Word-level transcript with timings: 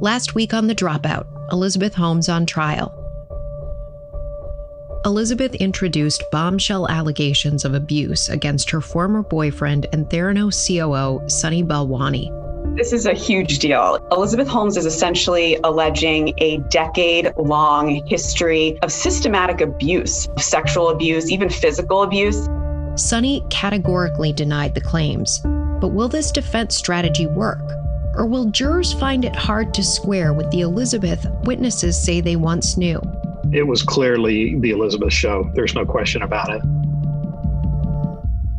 Last 0.00 0.36
week 0.36 0.54
on 0.54 0.68
The 0.68 0.76
Dropout, 0.76 1.26
Elizabeth 1.50 1.92
Holmes 1.92 2.28
on 2.28 2.46
trial. 2.46 2.94
Elizabeth 5.04 5.56
introduced 5.56 6.22
bombshell 6.30 6.88
allegations 6.88 7.64
of 7.64 7.74
abuse 7.74 8.28
against 8.28 8.70
her 8.70 8.80
former 8.80 9.24
boyfriend 9.24 9.86
and 9.92 10.08
Theranos 10.08 10.54
COO, 10.68 11.28
Sunny 11.28 11.64
Balwani. 11.64 12.30
This 12.76 12.92
is 12.92 13.06
a 13.06 13.12
huge 13.12 13.58
deal. 13.58 13.98
Elizabeth 14.12 14.46
Holmes 14.46 14.76
is 14.76 14.86
essentially 14.86 15.58
alleging 15.64 16.32
a 16.38 16.58
decade 16.68 17.32
long 17.36 18.06
history 18.06 18.78
of 18.82 18.92
systematic 18.92 19.60
abuse, 19.60 20.28
sexual 20.38 20.90
abuse, 20.90 21.28
even 21.28 21.48
physical 21.48 22.04
abuse. 22.04 22.48
Sunny 22.94 23.44
categorically 23.50 24.32
denied 24.32 24.76
the 24.76 24.80
claims. 24.80 25.40
But 25.80 25.88
will 25.88 26.08
this 26.08 26.30
defense 26.30 26.76
strategy 26.76 27.26
work? 27.26 27.58
Or 28.18 28.26
will 28.26 28.46
jurors 28.46 28.92
find 28.92 29.24
it 29.24 29.36
hard 29.36 29.72
to 29.74 29.84
square 29.84 30.32
with 30.32 30.50
the 30.50 30.62
Elizabeth 30.62 31.24
witnesses 31.44 31.96
say 31.96 32.20
they 32.20 32.34
once 32.34 32.76
knew? 32.76 33.00
It 33.52 33.62
was 33.62 33.84
clearly 33.84 34.58
the 34.58 34.72
Elizabeth 34.72 35.12
show. 35.12 35.48
There's 35.54 35.76
no 35.76 35.86
question 35.86 36.22
about 36.22 36.50
it. 36.50 36.60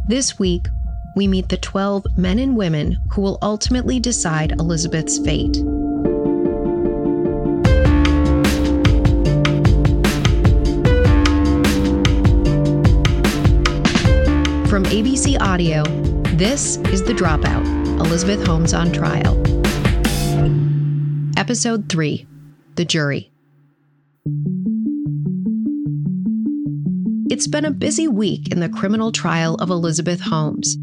This 0.07 0.39
week, 0.39 0.69
we 1.17 1.27
meet 1.27 1.49
the 1.49 1.57
12 1.57 2.17
men 2.17 2.39
and 2.39 2.55
women 2.55 2.99
who 3.11 3.21
will 3.21 3.37
ultimately 3.41 3.99
decide 3.99 4.53
Elizabeth's 4.53 5.19
fate. 5.19 5.57
From 14.69 14.85
ABC 14.85 15.37
Audio, 15.41 15.83
this 16.37 16.77
is 16.77 17.03
The 17.03 17.13
Dropout 17.13 17.78
Elizabeth 17.99 18.45
Holmes 18.45 18.73
on 18.73 18.91
Trial. 18.91 19.37
Episode 21.37 21.89
3 21.89 22.25
The 22.75 22.85
Jury. 22.85 23.31
It's 27.29 27.47
been 27.47 27.65
a 27.65 27.71
busy 27.71 28.07
week 28.07 28.51
in 28.51 28.61
the 28.61 28.69
criminal 28.69 29.11
trial 29.11 29.55
of 29.55 29.69
Elizabeth 29.69 30.21
Holmes. 30.21 30.77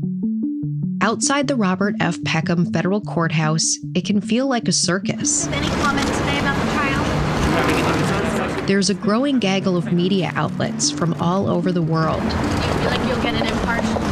Outside 1.00 1.48
the 1.48 1.56
Robert 1.56 1.94
F. 2.00 2.22
Peckham 2.24 2.72
Federal 2.72 3.00
Courthouse, 3.00 3.76
it 3.94 4.04
can 4.04 4.20
feel 4.20 4.46
like 4.46 4.68
a 4.68 4.72
circus. 4.72 5.46
Any 5.48 5.68
comments 5.82 6.18
today 6.18 6.38
about 6.38 6.56
the 6.64 6.72
trial? 6.72 8.66
There's 8.66 8.90
a 8.90 8.94
growing 8.94 9.38
gaggle 9.38 9.76
of 9.76 9.92
media 9.92 10.32
outlets 10.34 10.90
from 10.90 11.14
all 11.14 11.48
over 11.48 11.72
the 11.72 11.82
world. 11.82 12.20
Do 12.20 12.26
you 12.26 12.32
feel 12.32 12.90
like 12.90 13.08
you'll 13.08 13.22
get 13.22 13.34
an 13.34 13.46
impartial? 13.46 14.05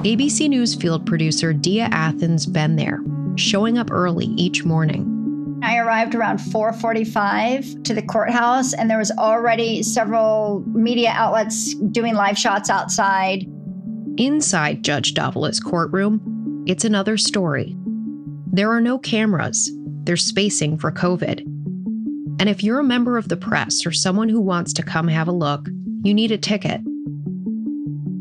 ABC 0.00 0.48
News 0.48 0.74
field 0.74 1.04
producer 1.04 1.52
Dia 1.52 1.86
Athen's 1.92 2.46
been 2.46 2.76
there, 2.76 3.00
showing 3.36 3.76
up 3.76 3.90
early 3.90 4.24
each 4.24 4.64
morning. 4.64 5.60
I 5.62 5.76
arrived 5.76 6.14
around 6.14 6.38
4:45 6.38 7.82
to 7.82 7.92
the 7.92 8.00
courthouse 8.00 8.72
and 8.72 8.88
there 8.88 8.96
was 8.96 9.10
already 9.18 9.82
several 9.82 10.64
media 10.68 11.10
outlets 11.10 11.74
doing 11.74 12.14
live 12.14 12.38
shots 12.38 12.70
outside. 12.70 13.46
Inside 14.16 14.82
Judge 14.82 15.12
Davila's 15.12 15.60
courtroom, 15.60 16.64
it's 16.66 16.86
another 16.86 17.18
story. 17.18 17.76
There 18.52 18.72
are 18.72 18.80
no 18.80 18.98
cameras. 18.98 19.70
There's 20.04 20.24
spacing 20.24 20.78
for 20.78 20.90
COVID. 20.90 21.40
And 22.40 22.48
if 22.48 22.64
you're 22.64 22.80
a 22.80 22.84
member 22.84 23.18
of 23.18 23.28
the 23.28 23.36
press 23.36 23.84
or 23.84 23.92
someone 23.92 24.30
who 24.30 24.40
wants 24.40 24.72
to 24.72 24.82
come 24.82 25.08
have 25.08 25.28
a 25.28 25.32
look, 25.32 25.68
you 26.02 26.14
need 26.14 26.32
a 26.32 26.38
ticket. 26.38 26.80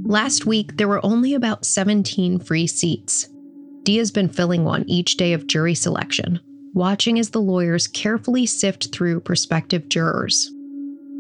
Last 0.10 0.48
week, 0.48 0.78
there 0.78 0.88
were 0.88 1.06
only 1.06 1.36
about 1.36 1.66
17 1.66 2.40
free 2.40 2.66
seats. 2.66 3.30
Dia's 3.84 4.10
been 4.10 4.28
filling 4.28 4.64
one 4.64 4.84
each 4.88 5.18
day 5.18 5.34
of 5.34 5.46
jury 5.46 5.76
selection, 5.76 6.40
watching 6.74 7.20
as 7.20 7.30
the 7.30 7.40
lawyers 7.40 7.86
carefully 7.86 8.48
sift 8.48 8.92
through 8.92 9.20
prospective 9.20 9.88
jurors. 9.88 10.50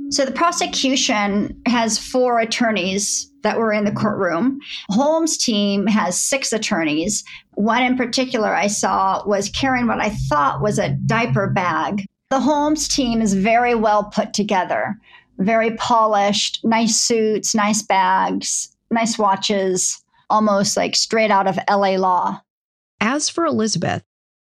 So 0.09 0.25
the 0.25 0.31
prosecution 0.31 1.61
has 1.67 2.00
four 2.00 2.39
attorneys 2.39 3.31
that 3.44 3.59
were 3.59 3.72
in 3.72 3.85
the 3.85 3.91
courtroom. 3.91 4.59
Holmes' 4.89 5.38
team 5.38 5.85
has 5.85 6.19
six 6.19 6.51
attorneys. 6.51 7.23
One 7.53 7.83
in 7.83 7.95
particular 7.95 8.56
I 8.56 8.66
saw 8.66 9.23
was 9.23 9.50
carrying 9.50 9.85
what 9.85 10.01
I 10.01 10.09
thought 10.29 10.63
was 10.63 10.79
a 10.79 10.97
diaper 11.06 11.47
bag. 11.47 12.07
The 12.31 12.39
Holmes 12.39 12.88
team 12.88 13.21
is 13.21 13.35
very 13.35 13.75
well 13.75 14.06
put 14.06 14.33
together, 14.33 14.97
very 15.38 15.75
polished, 15.75 16.61
nice 16.63 17.00
suits, 17.00 17.53
nice 17.53 17.83
bags, 17.83 18.75
nice 18.91 19.17
watches, 19.17 20.01
almost 20.29 20.77
like 20.77 20.95
straight 20.95 21.31
out 21.31 21.47
of 21.47 21.59
LA 21.69 21.95
Law. 21.97 22.41
As 23.01 23.29
for 23.29 23.45
Elizabeth, 23.45 24.03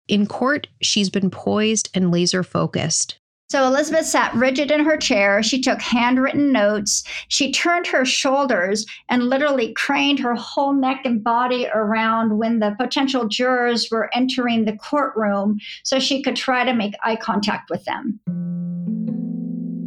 in 0.09 0.27
court, 0.27 0.67
she's 0.83 1.11
been 1.11 1.31
poised 1.31 1.89
and 1.95 2.11
laser 2.11 2.43
focused. 2.43 3.19
So 3.51 3.67
Elizabeth 3.67 4.07
sat 4.07 4.35
rigid 4.35 4.71
in 4.71 4.85
her 4.85 4.97
chair. 4.97 5.43
She 5.43 5.61
took 5.61 5.81
handwritten 5.81 6.51
notes. 6.51 7.05
She 7.29 7.53
turned 7.53 7.87
her 7.87 8.05
shoulders 8.05 8.87
and 9.09 9.29
literally 9.29 9.75
craned 9.75 10.19
her 10.21 10.35
whole 10.35 10.73
neck 10.73 11.03
and 11.05 11.23
body 11.23 11.69
around 11.73 12.39
when 12.39 12.59
the 12.59 12.75
potential 12.81 13.29
jurors 13.29 13.89
were 13.91 14.11
entering 14.15 14.65
the 14.65 14.77
courtroom 14.77 15.59
so 15.85 15.99
she 15.99 16.23
could 16.23 16.37
try 16.37 16.65
to 16.65 16.75
make 16.75 16.95
eye 17.05 17.17
contact 17.17 17.71
with 17.71 17.85
them. 17.85 18.19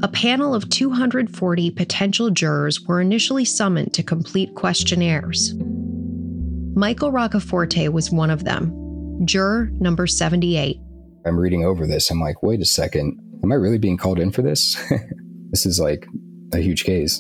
A 0.04 0.08
panel 0.08 0.54
of 0.54 0.70
240 0.70 1.72
potential 1.72 2.30
jurors 2.30 2.82
were 2.82 3.02
initially 3.02 3.44
summoned 3.44 3.94
to 3.96 4.04
complete 4.04 4.54
questionnaires. 4.54 5.56
Michael 6.76 7.12
Roccaforte 7.12 7.92
was 7.92 8.12
one 8.12 8.30
of 8.30 8.44
them, 8.44 9.26
juror 9.26 9.72
number 9.80 10.06
78. 10.06 10.80
I'm 11.26 11.40
reading 11.40 11.66
over 11.66 11.88
this. 11.88 12.12
I'm 12.12 12.20
like, 12.20 12.44
wait 12.44 12.62
a 12.62 12.66
second. 12.66 13.20
Am 13.44 13.52
I 13.52 13.56
really 13.56 13.80
being 13.80 13.98
called 13.98 14.20
in 14.20 14.32
for 14.32 14.44
this? 14.44 14.76
this 15.50 15.66
is 15.66 15.80
like 15.80 16.08
a 16.54 16.60
huge 16.60 16.84
case. 16.84 17.20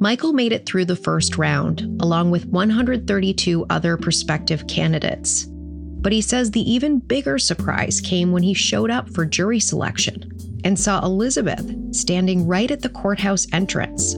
Michael 0.00 0.32
made 0.32 0.52
it 0.52 0.64
through 0.64 0.86
the 0.86 0.96
first 0.96 1.36
round, 1.36 1.82
along 2.00 2.30
with 2.30 2.46
132 2.46 3.66
other 3.68 3.98
prospective 3.98 4.66
candidates. 4.66 5.46
But 5.46 6.12
he 6.12 6.22
says 6.22 6.50
the 6.50 6.72
even 6.72 7.00
bigger 7.00 7.38
surprise 7.38 8.00
came 8.00 8.32
when 8.32 8.42
he 8.42 8.54
showed 8.54 8.90
up 8.90 9.10
for 9.10 9.26
jury 9.26 9.60
selection 9.60 10.30
and 10.64 10.78
saw 10.78 11.04
Elizabeth 11.04 11.83
standing 11.94 12.46
right 12.46 12.70
at 12.70 12.82
the 12.82 12.88
courthouse 12.88 13.46
entrance. 13.52 14.14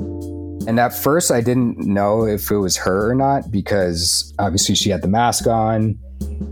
And 0.66 0.80
at 0.80 0.94
first, 0.94 1.30
I 1.30 1.40
didn't 1.40 1.78
know 1.78 2.26
if 2.26 2.50
it 2.50 2.56
was 2.56 2.76
her 2.78 3.10
or 3.10 3.14
not 3.14 3.50
because 3.50 4.34
obviously 4.38 4.74
she 4.74 4.90
had 4.90 5.02
the 5.02 5.08
mask 5.08 5.46
on. 5.46 5.98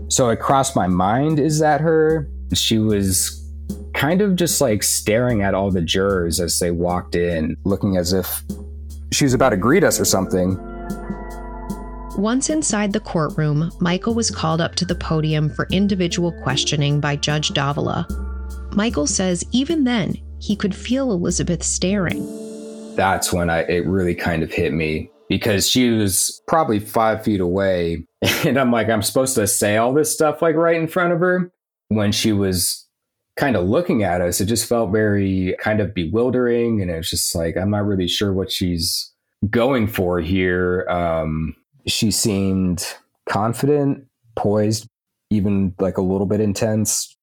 So 0.07 0.29
it 0.29 0.39
crossed 0.39 0.75
my 0.75 0.87
mind 0.87 1.39
is 1.39 1.59
that 1.59 1.81
her? 1.81 2.29
She 2.53 2.77
was 2.77 3.41
kind 3.93 4.21
of 4.21 4.35
just 4.35 4.61
like 4.61 4.83
staring 4.83 5.41
at 5.41 5.53
all 5.53 5.71
the 5.71 5.81
jurors 5.81 6.39
as 6.39 6.59
they 6.59 6.71
walked 6.71 7.15
in, 7.15 7.57
looking 7.63 7.97
as 7.97 8.13
if 8.13 8.43
she 9.11 9.23
was 9.25 9.33
about 9.33 9.49
to 9.49 9.57
greet 9.57 9.83
us 9.83 9.99
or 9.99 10.05
something. 10.05 10.57
Once 12.17 12.49
inside 12.49 12.93
the 12.93 12.99
courtroom, 12.99 13.69
Michael 13.81 14.13
was 14.13 14.31
called 14.31 14.61
up 14.61 14.75
to 14.75 14.85
the 14.85 14.95
podium 14.95 15.49
for 15.49 15.67
individual 15.71 16.31
questioning 16.43 17.01
by 17.01 17.15
Judge 17.15 17.49
Davila. 17.49 18.07
Michael 18.71 19.07
says 19.07 19.43
even 19.51 19.83
then, 19.83 20.13
he 20.45 20.55
could 20.55 20.75
feel 20.75 21.11
Elizabeth 21.11 21.63
staring. 21.63 22.23
That's 22.95 23.33
when 23.33 23.49
I, 23.49 23.61
it 23.63 23.87
really 23.87 24.13
kind 24.13 24.43
of 24.43 24.51
hit 24.51 24.73
me 24.73 25.09
because 25.27 25.67
she 25.67 25.89
was 25.89 26.39
probably 26.47 26.79
five 26.79 27.23
feet 27.23 27.41
away. 27.41 28.05
And 28.45 28.59
I'm 28.59 28.71
like, 28.71 28.89
I'm 28.89 29.01
supposed 29.01 29.35
to 29.35 29.47
say 29.47 29.77
all 29.77 29.93
this 29.93 30.13
stuff 30.13 30.41
like 30.41 30.55
right 30.55 30.75
in 30.75 30.87
front 30.87 31.13
of 31.13 31.19
her. 31.19 31.51
When 31.89 32.11
she 32.11 32.31
was 32.31 32.87
kind 33.37 33.55
of 33.55 33.65
looking 33.65 34.03
at 34.03 34.21
us, 34.21 34.39
it 34.39 34.45
just 34.45 34.67
felt 34.67 34.91
very 34.91 35.55
kind 35.59 35.79
of 35.79 35.93
bewildering. 35.95 36.81
And 36.81 36.91
it 36.91 36.97
was 36.97 37.09
just 37.09 37.33
like, 37.33 37.57
I'm 37.57 37.71
not 37.71 37.85
really 37.85 38.07
sure 38.07 38.33
what 38.33 38.51
she's 38.51 39.11
going 39.49 39.87
for 39.87 40.19
here. 40.19 40.87
Um, 40.89 41.55
she 41.87 42.11
seemed 42.11 42.85
confident, 43.27 44.05
poised, 44.35 44.87
even 45.29 45.73
like 45.79 45.97
a 45.97 46.03
little 46.03 46.27
bit 46.27 46.39
intense. 46.39 47.14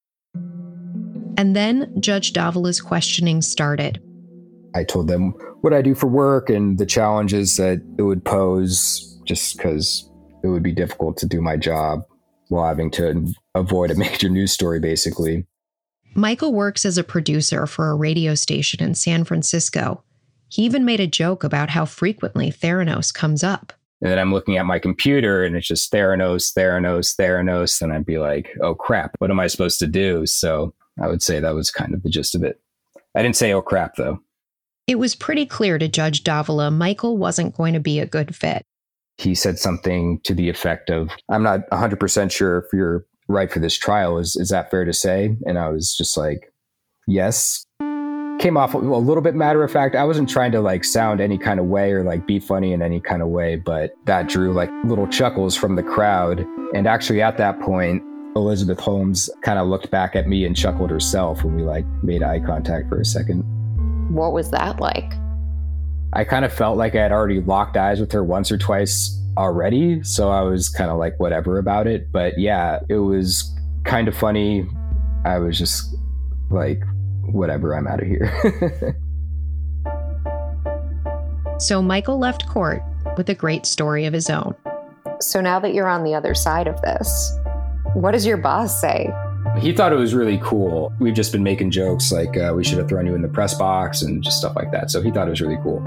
And 1.37 1.57
then 1.57 1.93
Judge 2.01 2.33
Davila's 2.33 2.81
questioning 2.81 3.43
started. 3.43 4.03
I 4.75 4.85
told 4.85 5.09
them 5.09 5.35
what 5.61 5.73
I 5.73 5.83
do 5.83 5.95
for 5.95 6.07
work 6.07 6.51
and 6.51 6.79
the 6.79 6.87
challenges 6.87 7.57
that 7.57 7.83
it 7.99 8.03
would 8.03 8.25
pose 8.25 9.21
just 9.25 9.57
because 9.57 10.09
it 10.43 10.49
would 10.49 10.63
be 10.63 10.73
difficult 10.73 11.17
to 11.19 11.27
do 11.27 11.41
my 11.41 11.57
job 11.57 12.03
while 12.49 12.67
having 12.67 12.91
to 12.93 13.33
avoid 13.55 13.91
a 13.91 13.95
major 13.97 14.29
news 14.29 14.53
story, 14.53 14.81
basically. 14.81 15.47
Michael 16.15 16.53
works 16.53 16.85
as 16.85 16.99
a 16.99 17.05
producer 17.05 17.67
for 17.67 17.91
a 17.91 17.95
radio 17.95 18.35
station 18.35 18.83
in 18.83 18.95
San 18.95 19.25
Francisco. 19.25 20.03
He 20.49 20.63
even 20.63 20.85
made 20.85 21.01
a 21.01 21.07
joke 21.07 21.45
about 21.45 21.71
how 21.71 21.87
frequently 21.87 22.51
Theranos 22.53 23.13
comes 23.13 23.43
up. 23.43 23.73
And 24.03 24.11
then 24.11 24.19
I'm 24.19 24.33
looking 24.33 24.59
at 24.59 24.67
my 24.67 24.79
computer 24.79 25.45
and 25.45 25.57
it's 25.57 25.67
just 25.67 25.91
Theranos, 25.91 26.53
Theranos, 26.53 27.17
Theranos. 27.17 27.81
And 27.81 27.93
I'd 27.93 28.05
be 28.05 28.19
like, 28.19 28.51
oh 28.61 28.75
crap, 28.75 29.15
what 29.19 29.31
am 29.31 29.41
I 29.41 29.47
supposed 29.47 29.79
to 29.79 29.87
do? 29.87 30.27
So 30.27 30.75
I 31.01 31.09
would 31.09 31.23
say 31.23 31.41
that 31.41 31.55
was 31.55 31.71
kind 31.71 31.95
of 31.95 32.03
the 32.03 32.11
gist 32.11 32.35
of 32.35 32.43
it. 32.43 32.61
I 33.17 33.23
didn't 33.23 33.37
say, 33.37 33.53
oh 33.53 33.63
crap, 33.63 33.97
though. 33.97 34.21
It 34.87 34.99
was 34.99 35.15
pretty 35.15 35.47
clear 35.47 35.79
to 35.79 35.89
Judge 35.89 36.25
Davila 36.25 36.71
Michael 36.71 37.17
wasn't 37.17 37.55
going 37.55 37.75
to 37.75 37.81
be 37.81 38.01
a 38.01 38.07
good 38.07 38.35
fit. 38.35 38.63
He 39.19 39.35
said 39.35 39.59
something 39.59 40.21
to 40.25 40.35
the 40.35 40.49
effect 40.49 40.91
of, 40.91 41.11
I'm 41.31 41.43
not 41.43 41.69
100% 41.71 42.31
sure 42.31 42.59
if 42.59 42.65
you're 42.73 43.05
right 43.29 43.51
for 43.51 43.61
this 43.61 43.77
trial. 43.77 44.19
Is 44.19 44.37
is 44.37 44.49
that 44.49 44.71
fair 44.71 44.85
to 44.85 44.93
say? 44.93 45.37
And 45.47 45.59
I 45.59 45.69
was 45.69 45.95
just 45.95 46.17
like, 46.17 46.53
yes. 47.07 47.65
Came 48.41 48.57
off 48.57 48.75
a 48.75 48.79
little 48.79 49.23
bit 49.23 49.37
matter 49.37 49.63
of 49.63 49.71
fact. 49.71 49.95
I 49.95 50.05
wasn't 50.05 50.29
trying 50.29 50.51
to 50.53 50.61
like 50.61 50.85
sound 50.85 51.21
any 51.21 51.39
kind 51.39 51.61
of 51.61 51.67
way 51.67 51.93
or 51.93 52.03
like 52.03 52.27
be 52.27 52.41
funny 52.41 52.73
in 52.73 52.83
any 52.83 52.99
kind 52.99 53.23
of 53.23 53.29
way, 53.29 53.55
but 53.55 53.93
that 54.07 54.29
drew 54.29 54.53
like 54.53 54.71
little 54.85 55.07
chuckles 55.07 55.55
from 55.55 55.77
the 55.77 55.83
crowd. 55.83 56.45
And 56.75 56.89
actually, 56.89 57.23
at 57.23 57.37
that 57.39 57.61
point, 57.61 58.03
Elizabeth 58.35 58.81
Holmes 58.81 59.29
kind 59.43 59.59
of 59.59 59.69
looked 59.69 59.91
back 59.91 60.17
at 60.17 60.27
me 60.27 60.45
and 60.45 60.57
chuckled 60.57 60.91
herself 60.91 61.45
when 61.45 61.55
we 61.55 61.63
like 61.63 61.85
made 62.03 62.23
eye 62.23 62.41
contact 62.41 62.89
for 62.89 63.01
a 63.01 63.05
second. 63.05 63.43
What 64.15 64.33
was 64.33 64.51
that 64.51 64.81
like? 64.81 65.13
I 66.15 66.25
kind 66.25 66.45
of 66.45 66.53
felt 66.53 66.77
like 66.77 66.95
I 66.95 67.03
had 67.03 67.13
already 67.13 67.41
locked 67.41 67.77
eyes 67.77 68.01
with 68.01 68.13
her 68.13 68.23
once 68.23 68.53
or 68.53 68.59
twice 68.59 69.19
already. 69.37 70.03
So 70.03 70.31
I 70.31 70.43
was 70.43 70.69
kind 70.69 70.91
of 70.91 70.99
like, 70.99 71.19
whatever 71.19 71.59
about 71.59 71.87
it. 71.87 72.11
But 72.13 72.39
yeah, 72.39 72.81
it 72.89 72.99
was 72.99 73.51
kind 73.85 74.09
of 74.09 74.17
funny. 74.17 74.67
I 75.25 75.39
was 75.39 75.59
just 75.59 75.95
like, 76.51 76.83
whatever, 77.23 77.75
I'm 77.75 77.87
out 77.87 78.03
of 78.03 78.09
here. 78.09 78.97
so 81.59 81.81
Michael 81.81 82.19
left 82.19 82.47
court 82.47 82.83
with 83.17 83.29
a 83.31 83.35
great 83.35 83.65
story 83.67 84.05
of 84.05 84.13
his 84.13 84.29
own. 84.29 84.55
So 85.21 85.41
now 85.41 85.61
that 85.61 85.73
you're 85.73 85.89
on 85.89 86.05
the 86.05 86.15
other 86.15 86.35
side 86.35 86.67
of 86.67 86.81
this, 86.83 87.39
what 87.95 88.13
does 88.13 88.25
your 88.25 88.37
boss 88.37 88.81
say? 88.81 89.11
He 89.59 89.73
thought 89.73 89.93
it 89.93 89.97
was 89.97 90.15
really 90.15 90.41
cool. 90.43 90.93
We've 90.99 91.15
just 91.15 91.33
been 91.33 91.43
making 91.43 91.73
jokes 91.73 92.11
like 92.11 92.37
uh, 92.37 92.53
we 92.55 92.65
should 92.65 92.79
have 92.79 92.89
thrown 92.89 93.07
you 93.07 93.15
in 93.15 93.23
the 93.23 93.29
press 93.29 93.55
box 93.55 94.03
and 94.03 94.23
just 94.23 94.39
stuff 94.39 94.57
like 94.57 94.71
that. 94.73 94.91
So 94.91 95.03
he 95.03 95.11
thought 95.11 95.27
it 95.27 95.31
was 95.31 95.41
really 95.41 95.59
cool. 95.63 95.83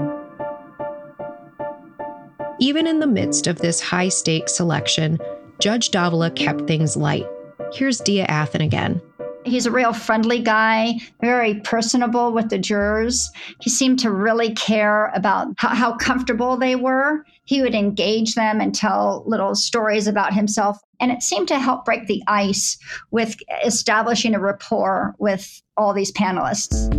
Even 2.58 2.86
in 2.86 3.00
the 3.00 3.06
midst 3.06 3.46
of 3.46 3.58
this 3.58 3.80
high 3.80 4.08
stakes 4.08 4.56
selection, 4.56 5.18
Judge 5.58 5.90
Davila 5.90 6.30
kept 6.30 6.66
things 6.66 6.96
light. 6.96 7.26
Here's 7.72 7.98
Dia 7.98 8.24
Athen 8.28 8.60
again. 8.60 9.00
He's 9.46 9.64
a 9.66 9.70
real 9.70 9.92
friendly 9.92 10.40
guy, 10.40 10.94
very 11.20 11.60
personable 11.60 12.32
with 12.32 12.50
the 12.50 12.58
jurors. 12.58 13.30
He 13.60 13.70
seemed 13.70 14.00
to 14.00 14.10
really 14.10 14.52
care 14.54 15.12
about 15.14 15.48
how, 15.56 15.68
how, 15.68 15.96
comfortable 15.96 16.56
they 16.56 16.74
were. 16.74 17.24
He 17.44 17.62
would 17.62 17.74
engage 17.74 18.34
them 18.34 18.60
and 18.60 18.74
tell 18.74 19.22
little 19.24 19.54
stories 19.54 20.08
about 20.08 20.34
himself. 20.34 20.78
And 20.98 21.12
it 21.12 21.22
seemed 21.22 21.46
to 21.48 21.60
help 21.60 21.84
break 21.84 22.08
the 22.08 22.22
ice 22.26 22.76
with 23.12 23.36
establishing 23.64 24.34
a 24.34 24.40
rapport 24.40 25.14
with 25.18 25.62
all 25.76 25.94
these 25.94 26.10
panelists. 26.10 26.92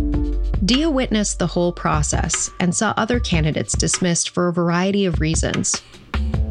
Dia 0.64 0.88
witnessed 0.88 1.38
the 1.38 1.46
whole 1.46 1.72
process 1.72 2.50
and 2.60 2.74
saw 2.74 2.94
other 2.96 3.20
candidates 3.20 3.76
dismissed 3.76 4.30
for 4.30 4.48
a 4.48 4.52
variety 4.52 5.04
of 5.04 5.20
reasons. 5.20 5.82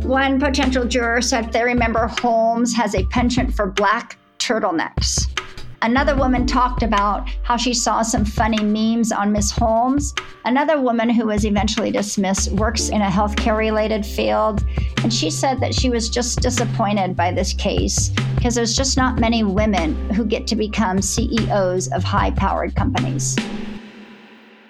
One 0.04 0.40
potential 0.40 0.86
juror 0.86 1.22
said 1.22 1.52
they 1.52 1.64
remember 1.64 2.08
Holmes 2.22 2.76
has 2.76 2.94
a 2.94 3.04
penchant 3.08 3.56
for 3.56 3.66
black 3.66 4.18
turtlenecks. 4.38 5.37
Another 5.84 6.16
woman 6.16 6.48
talked 6.48 6.82
about 6.82 7.30
how 7.44 7.56
she 7.56 7.74
saw 7.74 8.02
some 8.02 8.26
funny 8.26 8.64
memes 8.64 9.12
on 9.12 9.32
Miss 9.32 9.52
Holmes. 9.52 10.14
Another 10.44 10.82
woman 10.82 11.08
who 11.08 11.28
was 11.28 11.46
eventually 11.46 11.92
dismissed 11.92 12.52
works 12.54 12.90
in 12.90 13.02
a 13.02 13.10
healthcare 13.10 13.56
related 13.56 14.04
field. 14.04 14.66
And 15.04 15.14
she 15.14 15.30
said 15.30 15.60
that 15.60 15.76
she 15.76 15.92
was 15.92 16.10
just 16.10 16.42
disappointed 16.42 17.16
by 17.16 17.32
this 17.32 17.54
case 17.54 18.10
because 18.36 18.56
there's 18.56 18.76
just 18.76 18.98
not 18.98 19.20
many 19.20 19.44
women 19.44 19.94
who 20.10 20.26
get 20.26 20.48
to 20.48 20.56
become 20.56 21.00
CEOs 21.00 21.90
of 21.90 22.04
high 22.04 22.32
powered 22.32 22.76
companies. 22.76 23.36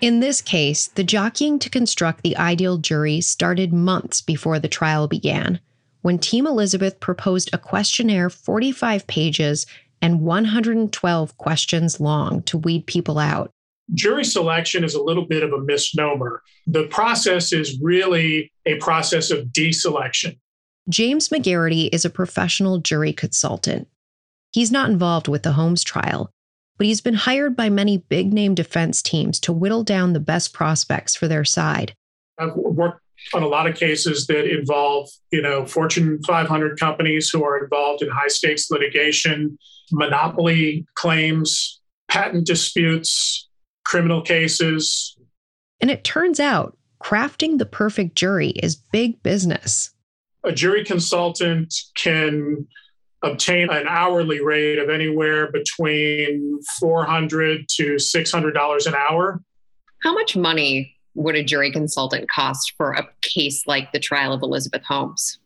In 0.01 0.19
this 0.19 0.41
case, 0.41 0.87
the 0.87 1.05
jockeying 1.05 1.57
to 1.59 1.69
construct 1.69 2.21
the 2.21 2.37
ideal 2.37 2.77
jury 2.77 3.21
started 3.21 3.71
months 3.71 4.21
before 4.21 4.59
the 4.59 4.67
trial 4.67 5.07
began, 5.07 5.61
when 6.01 6.19
Team 6.19 6.45
Elizabeth 6.45 6.99
proposed 6.99 7.49
a 7.51 7.57
questionnaire 7.57 8.29
45 8.29 9.07
pages 9.07 9.65
and 10.01 10.21
112 10.21 11.37
questions 11.37 11.99
long 11.99 12.43
to 12.43 12.57
weed 12.57 12.85
people 12.85 13.17
out. 13.17 13.51
Jury 13.93 14.25
selection 14.25 14.83
is 14.83 14.95
a 14.95 15.01
little 15.01 15.25
bit 15.25 15.43
of 15.43 15.53
a 15.53 15.61
misnomer. 15.61 16.41
The 16.65 16.83
process 16.87 17.53
is 17.53 17.79
really 17.81 18.51
a 18.65 18.75
process 18.75 19.31
of 19.31 19.47
deselection. 19.47 20.37
James 20.89 21.29
McGarity 21.29 21.89
is 21.91 22.05
a 22.05 22.09
professional 22.09 22.79
jury 22.79 23.13
consultant. 23.13 23.87
He's 24.51 24.71
not 24.71 24.89
involved 24.89 25.27
with 25.27 25.43
the 25.43 25.53
Holmes 25.53 25.83
trial, 25.83 26.31
but 26.77 26.87
he's 26.87 27.01
been 27.01 27.13
hired 27.13 27.55
by 27.55 27.69
many 27.69 27.97
big 27.97 28.33
name 28.33 28.55
defense 28.55 29.01
teams 29.01 29.39
to 29.41 29.53
whittle 29.53 29.83
down 29.83 30.13
the 30.13 30.19
best 30.19 30.53
prospects 30.53 31.15
for 31.15 31.27
their 31.27 31.45
side. 31.45 31.93
I've 32.37 32.55
worked 32.55 33.01
on 33.33 33.43
a 33.43 33.47
lot 33.47 33.67
of 33.67 33.75
cases 33.75 34.27
that 34.27 34.45
involve, 34.45 35.09
you 35.31 35.41
know, 35.41 35.65
Fortune 35.65 36.19
500 36.25 36.79
companies 36.79 37.29
who 37.29 37.43
are 37.43 37.63
involved 37.63 38.01
in 38.01 38.09
high 38.09 38.27
stakes 38.27 38.69
litigation, 38.69 39.57
monopoly 39.91 40.85
claims, 40.95 41.79
patent 42.07 42.45
disputes, 42.45 43.47
criminal 43.85 44.21
cases. 44.21 45.17
And 45.81 45.91
it 45.91 46.03
turns 46.03 46.39
out 46.39 46.77
crafting 47.03 47.57
the 47.57 47.65
perfect 47.65 48.15
jury 48.15 48.49
is 48.49 48.75
big 48.75 49.21
business. 49.23 49.91
A 50.43 50.51
jury 50.51 50.83
consultant 50.83 51.73
can 51.95 52.67
obtain 53.23 53.69
an 53.69 53.87
hourly 53.87 54.43
rate 54.43 54.77
of 54.77 54.89
anywhere 54.89 55.51
between 55.51 56.59
400 56.79 57.67
to 57.69 57.95
$600 57.95 58.87
an 58.87 58.95
hour. 58.95 59.41
How 60.03 60.13
much 60.13 60.35
money 60.35 60.96
would 61.17 61.35
a 61.35 61.43
jury 61.43 61.71
consultant 61.71 62.29
cost 62.29 62.73
for 62.77 62.93
a 62.93 63.05
case 63.21 63.65
like 63.67 63.91
the 63.91 63.99
trial 63.99 64.31
of 64.31 64.41
Elizabeth 64.41 64.83
Holmes? 64.83 65.39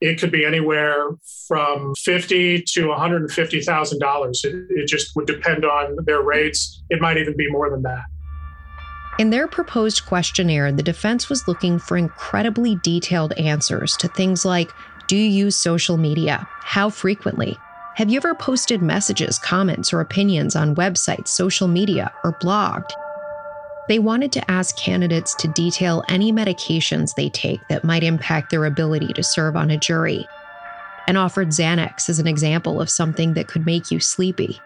It 0.00 0.18
could 0.18 0.32
be 0.32 0.44
anywhere 0.44 1.10
from 1.46 1.94
fifty 1.94 2.60
to 2.60 2.88
one 2.88 2.98
hundred 2.98 3.22
and 3.22 3.30
fifty 3.30 3.60
thousand 3.60 4.00
dollars. 4.00 4.44
It 4.44 4.88
just 4.88 5.14
would 5.14 5.26
depend 5.26 5.64
on 5.64 5.96
their 6.04 6.20
rates. 6.20 6.82
It 6.90 7.00
might 7.00 7.18
even 7.18 7.36
be 7.36 7.48
more 7.50 7.70
than 7.70 7.82
that. 7.82 8.02
In 9.20 9.30
their 9.30 9.46
proposed 9.46 10.04
questionnaire, 10.06 10.72
the 10.72 10.82
defense 10.82 11.28
was 11.28 11.46
looking 11.46 11.78
for 11.78 11.96
incredibly 11.96 12.76
detailed 12.82 13.32
answers 13.34 13.96
to 13.98 14.08
things 14.08 14.44
like 14.44 14.70
Do 15.06 15.16
you 15.16 15.30
use 15.44 15.56
social 15.56 15.96
media? 15.96 16.48
How 16.62 16.90
frequently? 16.90 17.56
Have 17.94 18.10
you 18.10 18.16
ever 18.16 18.34
posted 18.34 18.82
messages, 18.82 19.38
comments, 19.38 19.92
or 19.92 20.00
opinions 20.00 20.56
on 20.56 20.74
websites, 20.74 21.28
social 21.28 21.68
media, 21.68 22.10
or 22.24 22.32
blogged? 22.40 22.90
They 23.88 23.98
wanted 23.98 24.32
to 24.32 24.50
ask 24.50 24.76
candidates 24.76 25.34
to 25.36 25.48
detail 25.48 26.04
any 26.08 26.32
medications 26.32 27.14
they 27.14 27.28
take 27.28 27.66
that 27.68 27.84
might 27.84 28.04
impact 28.04 28.50
their 28.50 28.64
ability 28.64 29.12
to 29.14 29.22
serve 29.22 29.56
on 29.56 29.70
a 29.70 29.76
jury, 29.76 30.26
and 31.08 31.18
offered 31.18 31.48
Xanax 31.48 32.08
as 32.08 32.18
an 32.18 32.28
example 32.28 32.80
of 32.80 32.88
something 32.88 33.34
that 33.34 33.48
could 33.48 33.66
make 33.66 33.90
you 33.90 33.98
sleepy. 33.98 34.60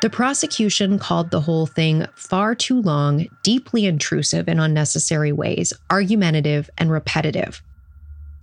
The 0.00 0.08
prosecution 0.08 0.98
called 0.98 1.30
the 1.30 1.40
whole 1.40 1.66
thing 1.66 2.06
far 2.14 2.54
too 2.54 2.80
long, 2.80 3.26
deeply 3.42 3.84
intrusive 3.84 4.48
in 4.48 4.60
unnecessary 4.60 5.32
ways, 5.32 5.72
argumentative, 5.90 6.70
and 6.78 6.90
repetitive. 6.90 7.62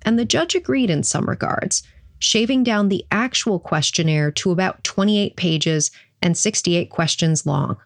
And 0.03 0.19
the 0.19 0.25
judge 0.25 0.53
agreed 0.53 0.89
in 0.89 1.01
some 1.01 1.25
regards, 1.25 1.81
shaving 2.19 2.63
down 2.63 2.89
the 2.89 3.05
actual 3.09 3.59
questionnaire 3.59 4.31
to 4.31 4.51
about 4.51 4.83
28 4.83 5.35
pages 5.37 5.91
and 6.21 6.37
68 6.37 6.89
questions 6.89 7.45
long 7.45 7.77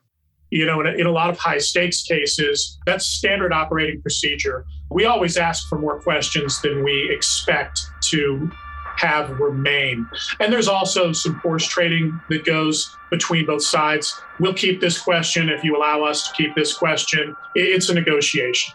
you 0.51 0.65
know, 0.65 0.81
in 0.81 0.87
a, 0.87 0.91
in 0.91 1.05
a, 1.05 1.11
lot 1.11 1.29
of 1.29 1.37
high 1.37 1.57
stakes 1.57 2.03
cases, 2.03 2.77
that's 2.85 3.05
standard 3.05 3.53
operating 3.53 4.01
procedure. 4.01 4.65
We 4.89 5.05
always 5.05 5.37
ask 5.37 5.67
for 5.67 5.77
more 5.77 5.99
questions 5.99 6.61
than 6.61 6.83
we 6.83 7.09
expect 7.11 7.81
to 8.09 8.51
have 8.97 9.39
remain. 9.39 10.07
And 10.39 10.51
there's 10.51 10.67
also 10.67 11.13
some 11.13 11.35
horse 11.35 11.65
trading 11.65 12.19
that 12.29 12.43
goes 12.43 12.95
between 13.09 13.45
both 13.45 13.63
sides. 13.63 14.19
We'll 14.39 14.53
keep 14.53 14.81
this 14.81 14.99
question 14.99 15.49
if 15.49 15.63
you 15.63 15.77
allow 15.77 16.03
us 16.03 16.27
to 16.27 16.33
keep 16.33 16.55
this 16.55 16.73
question. 16.73 17.35
It's 17.55 17.89
a 17.89 17.93
negotiation. 17.93 18.73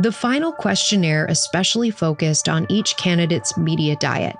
The 0.00 0.12
final 0.12 0.52
questionnaire 0.52 1.26
especially 1.26 1.90
focused 1.90 2.48
on 2.48 2.66
each 2.68 2.96
candidate's 2.96 3.56
media 3.56 3.96
diet 3.96 4.36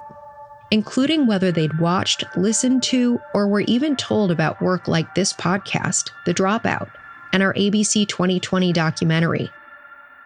including 0.73 1.27
whether 1.27 1.53
they'd 1.53 1.79
watched, 1.79 2.25
listened 2.35 2.83
to, 2.83 3.21
or 3.35 3.47
were 3.47 3.61
even 3.61 3.95
told 3.95 4.31
about 4.31 4.63
work 4.63 4.89
like 4.89 5.15
this 5.15 5.31
podcast, 5.35 6.11
The 6.25 6.33
Dropout, 6.33 6.91
and 7.31 7.43
our 7.43 7.53
ABC 7.53 8.09
2020 8.09 8.73
documentary. 8.73 9.51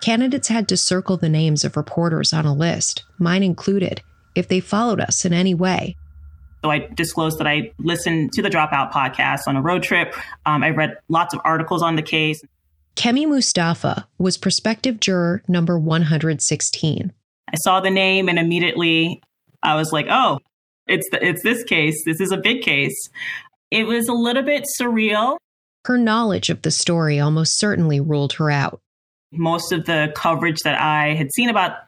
Candidates 0.01 0.47
had 0.47 0.69
to 0.69 0.77
circle 0.77 1.17
the 1.17 1.29
names 1.29 1.65
of 1.65 1.77
reporters 1.77 2.33
on 2.33 2.47
a 2.47 2.55
list, 2.55 3.03
mine 3.19 3.43
included, 3.43 4.03
if 4.37 4.47
they 4.47 4.61
followed 4.61 5.01
us 5.01 5.25
in 5.25 5.33
any 5.33 5.53
way. 5.53 5.97
So 6.63 6.71
I 6.71 6.89
disclosed 6.95 7.41
that 7.41 7.49
I 7.49 7.73
listened 7.79 8.33
to 8.35 8.43
the 8.43 8.49
Dropout 8.49 8.93
podcast 8.93 9.49
on 9.49 9.57
a 9.57 9.63
road 9.63 9.83
trip. 9.83 10.15
Um, 10.47 10.63
I 10.63 10.71
read 10.71 10.97
lots 11.09 11.35
of 11.35 11.41
articles 11.45 11.83
on 11.83 11.97
the 11.97 12.03
case. 12.03 12.41
Kemi 12.95 13.29
Mustafa 13.29 14.07
was 14.19 14.39
prospective 14.39 15.01
juror 15.01 15.43
number 15.49 15.77
116. 15.77 17.13
I 17.53 17.57
saw 17.57 17.81
the 17.81 17.91
name 17.91 18.29
and 18.29 18.39
immediately 18.39 19.23
I 19.67 19.75
was 19.75 19.93
like, 19.93 20.07
oh, 20.09 20.39
it's 20.87 21.09
the, 21.11 21.25
it's 21.27 21.43
this 21.43 21.65
case. 21.65 22.05
This 22.07 22.21
is 22.21 22.31
a 22.31 22.37
big 22.37 22.63
case. 22.63 23.11
It 23.71 23.87
was 23.87 24.09
a 24.09 24.13
little 24.13 24.45
bit 24.45 24.65
surreal. 24.81 25.37
Her 25.85 25.99
knowledge 25.99 26.51
of 26.51 26.63
the 26.63 26.71
story 26.71 27.19
almost 27.19 27.59
certainly 27.59 28.01
ruled 28.01 28.35
her 28.35 28.51
out. 28.51 28.81
Most 29.33 29.73
of 29.73 29.85
the 29.85 30.13
coverage 30.15 30.61
that 30.61 30.81
I 30.81 31.15
had 31.15 31.33
seen 31.33 31.49
about 31.49 31.79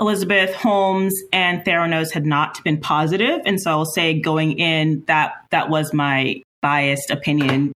Elizabeth 0.00 0.54
Holmes 0.54 1.14
and 1.32 1.64
Theranos 1.64 2.12
had 2.12 2.26
not 2.26 2.62
been 2.62 2.78
positive, 2.78 3.40
and 3.46 3.60
so 3.60 3.70
I'll 3.70 3.84
say 3.86 4.20
going 4.20 4.58
in 4.58 5.04
that 5.06 5.32
that 5.50 5.70
was 5.70 5.94
my 5.94 6.42
biased 6.60 7.10
opinion. 7.10 7.72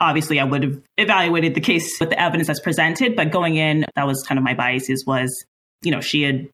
Obviously, 0.00 0.40
I 0.40 0.44
would 0.44 0.62
have 0.62 0.80
evaluated 0.96 1.54
the 1.54 1.60
case 1.60 1.98
with 2.00 2.10
the 2.10 2.20
evidence 2.20 2.48
that's 2.48 2.60
presented, 2.60 3.16
but 3.16 3.30
going 3.30 3.56
in, 3.56 3.86
that 3.94 4.06
was 4.06 4.22
kind 4.26 4.38
of 4.38 4.44
my 4.44 4.54
biases. 4.54 5.04
Was 5.06 5.44
you 5.82 5.90
know 5.90 6.00
she 6.00 6.22
had 6.22 6.48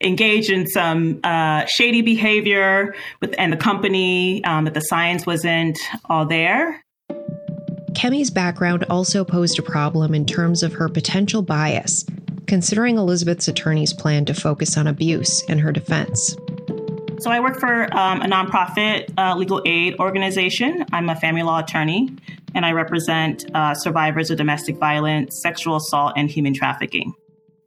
engaged 0.00 0.50
in 0.50 0.66
some 0.66 1.20
uh, 1.24 1.64
shady 1.66 2.02
behavior 2.02 2.94
with 3.20 3.34
and 3.38 3.52
the 3.52 3.56
company 3.56 4.44
um, 4.44 4.64
that 4.64 4.74
the 4.74 4.80
science 4.80 5.26
wasn't 5.26 5.78
all 6.06 6.24
there. 6.24 6.82
Kemi's 7.92 8.30
background 8.30 8.84
also 8.84 9.24
posed 9.24 9.58
a 9.58 9.62
problem 9.62 10.14
in 10.14 10.24
terms 10.24 10.62
of 10.62 10.72
her 10.74 10.88
potential 10.88 11.42
bias, 11.42 12.04
considering 12.46 12.96
Elizabeth's 12.96 13.48
attorney's 13.48 13.92
plan 13.92 14.24
to 14.26 14.34
focus 14.34 14.76
on 14.76 14.86
abuse 14.86 15.42
in 15.48 15.58
her 15.58 15.72
defense. 15.72 16.36
So 17.20 17.32
I 17.32 17.40
work 17.40 17.58
for 17.58 17.92
um, 17.96 18.22
a 18.22 18.26
nonprofit 18.26 19.12
uh, 19.18 19.34
legal 19.34 19.60
aid 19.66 19.96
organization. 19.98 20.84
I'm 20.92 21.08
a 21.08 21.16
family 21.16 21.42
law 21.42 21.58
attorney, 21.58 22.16
and 22.54 22.64
I 22.64 22.70
represent 22.70 23.44
uh, 23.54 23.74
survivors 23.74 24.30
of 24.30 24.38
domestic 24.38 24.76
violence, 24.76 25.42
sexual 25.42 25.76
assault, 25.76 26.12
and 26.16 26.30
human 26.30 26.54
trafficking. 26.54 27.14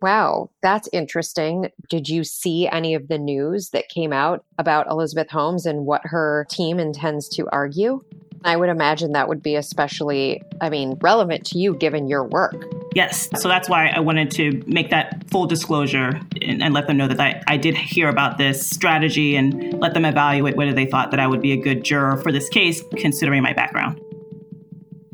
Wow, 0.02 0.50
that's 0.64 0.90
interesting. 0.92 1.70
Did 1.88 2.10
you 2.10 2.24
see 2.24 2.68
any 2.68 2.96
of 2.96 3.08
the 3.08 3.20
news 3.20 3.70
that 3.70 3.88
came 3.90 4.12
out 4.12 4.44
about 4.58 4.88
Elizabeth 4.88 5.30
Holmes 5.30 5.66
and 5.66 5.86
what 5.86 6.02
her 6.06 6.48
team 6.50 6.80
intends 6.80 7.30
to 7.30 7.48
argue? 7.52 8.02
I 8.44 8.58
would 8.58 8.70
imagine 8.70 9.12
that 9.12 9.28
would 9.28 9.44
be 9.44 9.56
especially, 9.56 10.42
I 10.60 10.70
mean, 10.70 10.98
relevant 11.02 11.46
to 11.48 11.60
you 11.60 11.76
given 11.76 12.08
your 12.08 12.24
work. 12.24 12.66
Yes. 12.96 13.30
So 13.38 13.48
that's 13.48 13.70
why 13.70 13.90
I 13.90 14.00
wanted 14.00 14.32
to 14.32 14.64
make 14.66 14.90
that 14.90 15.30
full 15.30 15.46
disclosure 15.46 16.20
and, 16.42 16.64
and 16.64 16.74
let 16.74 16.88
them 16.88 16.98
know 16.98 17.08
that 17.08 17.20
I, 17.20 17.44
I 17.48 17.58
did 17.58 17.78
hear 17.78 18.10
about 18.10 18.40
this 18.40 18.68
strategy 18.68 19.36
and 19.36 19.80
let 19.80 19.94
them 19.94 20.06
evaluate 20.06 20.56
whether 20.56 20.74
they 20.74 20.88
thought 20.88 21.12
that 21.12 21.20
I 21.20 21.28
would 21.28 21.42
be 21.42 21.52
a 21.52 21.58
good 21.58 21.84
juror 21.84 22.18
for 22.18 22.32
this 22.32 22.50
case, 22.50 22.82
considering 22.98 23.44
my 23.44 23.54
background. 23.54 24.02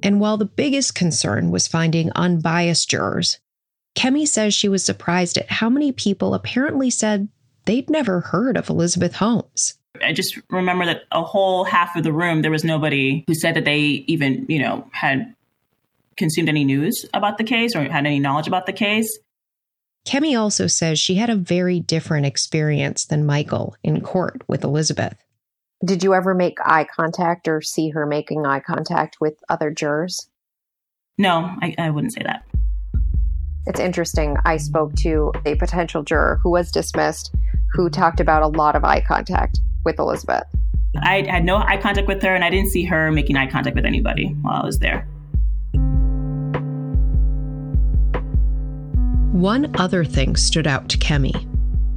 And 0.02 0.22
while 0.22 0.38
the 0.38 0.46
biggest 0.46 0.96
concern 0.96 1.52
was 1.52 1.68
finding 1.68 2.12
unbiased 2.16 2.90
jurors, 2.90 3.40
Kemi 3.98 4.28
says 4.28 4.54
she 4.54 4.70
was 4.70 4.86
surprised 4.86 5.40
at 5.40 5.50
how 5.50 5.70
many 5.70 5.92
people 5.92 6.36
apparently 6.36 6.92
said 6.92 7.28
they'd 7.66 7.90
never 7.90 8.22
heard 8.22 8.56
of 8.56 8.70
Elizabeth 8.70 9.16
Holmes. 9.16 9.74
I 10.04 10.14
just 10.14 10.38
remember 10.52 10.86
that 10.86 11.02
a 11.12 11.24
whole 11.24 11.64
half 11.64 11.96
of 11.96 12.04
the 12.04 12.14
room, 12.14 12.44
there 12.44 12.52
was 12.52 12.64
nobody 12.64 13.24
who 13.26 13.34
said 13.34 13.56
that 13.56 13.66
they 13.66 13.80
even, 13.80 14.46
you 14.48 14.60
know, 14.60 14.88
had 14.92 15.34
consumed 16.16 16.48
any 16.48 16.64
news 16.64 17.08
about 17.16 17.40
the 17.40 17.44
case 17.44 17.76
or 17.76 17.84
had 17.86 18.06
any 18.06 18.20
knowledge 18.20 18.48
about 18.48 18.68
the 18.68 18.74
case. 18.74 19.18
Kemi 20.08 20.40
also 20.40 20.68
says 20.68 21.00
she 21.00 21.16
had 21.16 21.32
a 21.32 21.36
very 21.36 21.80
different 21.80 22.28
experience 22.28 23.06
than 23.06 23.26
Michael 23.26 23.76
in 23.84 24.02
court 24.02 24.44
with 24.48 24.64
Elizabeth. 24.64 25.16
Did 25.84 26.04
you 26.04 26.14
ever 26.14 26.36
make 26.36 26.60
eye 26.64 26.86
contact 26.96 27.48
or 27.48 27.64
see 27.64 27.90
her 27.90 28.06
making 28.06 28.46
eye 28.46 28.60
contact 28.60 29.18
with 29.20 29.34
other 29.50 29.72
jurors? 29.72 30.30
No, 31.18 31.52
I, 31.64 31.74
I 31.80 31.90
wouldn't 31.90 32.14
say 32.14 32.22
that. 32.24 32.44
It's 33.68 33.82
interesting. 33.82 34.38
I 34.46 34.56
spoke 34.56 34.94
to 35.00 35.34
a 35.46 35.56
potential 35.56 36.02
juror 36.02 36.40
who 36.42 36.52
was 36.52 36.72
dismissed 36.72 37.36
who 37.74 37.90
talked 37.90 38.22
about 38.22 38.42
a 38.42 38.48
lot 38.48 38.78
of 38.78 38.86
eye 38.86 39.02
contact 39.02 39.60
with 39.84 40.00
Elizabeth. 40.00 40.46
I 41.02 41.24
had 41.30 41.44
no 41.44 41.58
eye 41.58 41.76
contact 41.76 42.08
with 42.08 42.24
her, 42.24 42.34
and 42.34 42.46
I 42.46 42.50
didn't 42.50 42.70
see 42.70 42.86
her 42.86 43.12
making 43.12 43.36
eye 43.36 43.52
contact 43.52 43.76
with 43.76 43.86
anybody 43.86 44.30
while 44.42 44.62
I 44.62 44.66
was 44.66 44.80
there. 44.80 45.06
One 49.34 49.76
other 49.78 50.06
thing 50.06 50.38
stood 50.38 50.66
out 50.66 50.88
to 50.88 50.98
Kemi. 50.98 51.36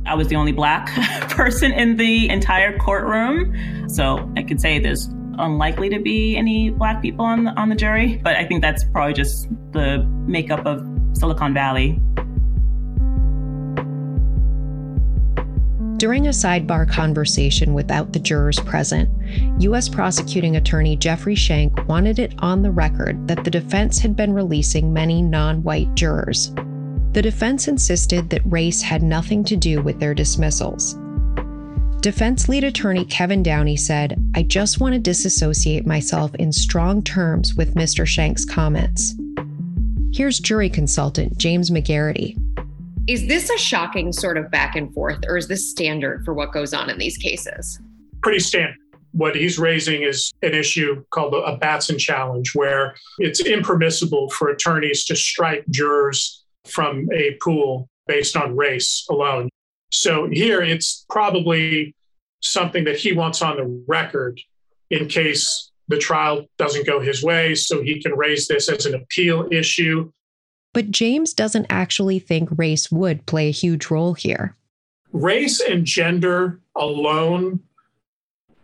I 0.06 0.14
was 0.14 0.26
the 0.26 0.34
only 0.34 0.50
black 0.50 0.88
person 1.30 1.70
in 1.70 1.96
the 1.96 2.28
entire 2.30 2.76
courtroom. 2.78 3.88
So 3.88 4.28
I 4.36 4.42
could 4.42 4.60
say 4.60 4.80
there's 4.80 5.06
unlikely 5.38 5.88
to 5.90 6.00
be 6.00 6.36
any 6.36 6.70
black 6.70 7.00
people 7.00 7.24
on 7.24 7.44
the, 7.44 7.52
on 7.52 7.68
the 7.68 7.76
jury, 7.76 8.16
but 8.24 8.34
I 8.34 8.44
think 8.44 8.60
that's 8.60 8.84
probably 8.92 9.14
just 9.14 9.48
the 9.70 10.04
makeup 10.26 10.66
of 10.66 10.84
Silicon 11.12 11.54
Valley. 11.54 12.00
During 16.00 16.28
a 16.28 16.30
sidebar 16.30 16.88
conversation 16.88 17.74
without 17.74 18.14
the 18.14 18.18
jurors 18.18 18.58
present, 18.58 19.10
U.S. 19.60 19.86
prosecuting 19.86 20.56
attorney 20.56 20.96
Jeffrey 20.96 21.34
Schenk 21.34 21.86
wanted 21.88 22.18
it 22.18 22.32
on 22.38 22.62
the 22.62 22.70
record 22.70 23.28
that 23.28 23.44
the 23.44 23.50
defense 23.50 23.98
had 23.98 24.16
been 24.16 24.32
releasing 24.32 24.94
many 24.94 25.20
non 25.20 25.62
white 25.62 25.94
jurors. 25.94 26.54
The 27.12 27.20
defense 27.20 27.68
insisted 27.68 28.30
that 28.30 28.40
race 28.46 28.80
had 28.80 29.02
nothing 29.02 29.44
to 29.44 29.56
do 29.56 29.82
with 29.82 30.00
their 30.00 30.14
dismissals. 30.14 30.98
Defense 32.00 32.48
lead 32.48 32.64
attorney 32.64 33.04
Kevin 33.04 33.42
Downey 33.42 33.76
said, 33.76 34.18
I 34.34 34.44
just 34.44 34.80
want 34.80 34.94
to 34.94 34.98
disassociate 34.98 35.86
myself 35.86 36.34
in 36.36 36.50
strong 36.50 37.02
terms 37.02 37.56
with 37.56 37.74
Mr. 37.74 38.06
Schenk's 38.06 38.46
comments. 38.46 39.16
Here's 40.12 40.40
jury 40.40 40.68
consultant 40.68 41.38
James 41.38 41.70
McGarity. 41.70 42.36
Is 43.06 43.28
this 43.28 43.48
a 43.48 43.56
shocking 43.56 44.12
sort 44.12 44.38
of 44.38 44.50
back 44.50 44.74
and 44.74 44.92
forth, 44.92 45.20
or 45.28 45.36
is 45.36 45.46
this 45.46 45.70
standard 45.70 46.24
for 46.24 46.34
what 46.34 46.52
goes 46.52 46.74
on 46.74 46.90
in 46.90 46.98
these 46.98 47.16
cases? 47.16 47.80
Pretty 48.20 48.40
standard. 48.40 48.76
What 49.12 49.36
he's 49.36 49.58
raising 49.58 50.02
is 50.02 50.32
an 50.42 50.52
issue 50.52 51.04
called 51.10 51.34
a 51.34 51.56
Batson 51.56 51.96
challenge, 51.96 52.54
where 52.54 52.96
it's 53.18 53.40
impermissible 53.40 54.30
for 54.30 54.48
attorneys 54.48 55.04
to 55.06 55.16
strike 55.16 55.64
jurors 55.70 56.44
from 56.66 57.08
a 57.12 57.36
pool 57.42 57.88
based 58.06 58.36
on 58.36 58.56
race 58.56 59.06
alone. 59.10 59.48
So 59.92 60.28
here 60.30 60.60
it's 60.60 61.04
probably 61.08 61.94
something 62.40 62.84
that 62.84 62.96
he 62.96 63.12
wants 63.12 63.42
on 63.42 63.56
the 63.56 63.84
record 63.86 64.40
in 64.90 65.06
case 65.06 65.69
the 65.90 65.98
trial 65.98 66.46
doesn't 66.56 66.86
go 66.86 67.00
his 67.00 67.22
way. 67.22 67.54
So 67.54 67.82
he 67.82 68.00
can 68.00 68.12
raise 68.12 68.46
this 68.46 68.68
as 68.68 68.86
an 68.86 68.94
appeal 68.94 69.48
issue. 69.50 70.10
But 70.72 70.90
James 70.90 71.34
doesn't 71.34 71.66
actually 71.68 72.20
think 72.20 72.48
race 72.56 72.90
would 72.92 73.26
play 73.26 73.48
a 73.48 73.52
huge 73.52 73.90
role 73.90 74.14
here. 74.14 74.56
Race 75.12 75.60
and 75.60 75.84
gender 75.84 76.60
alone 76.76 77.60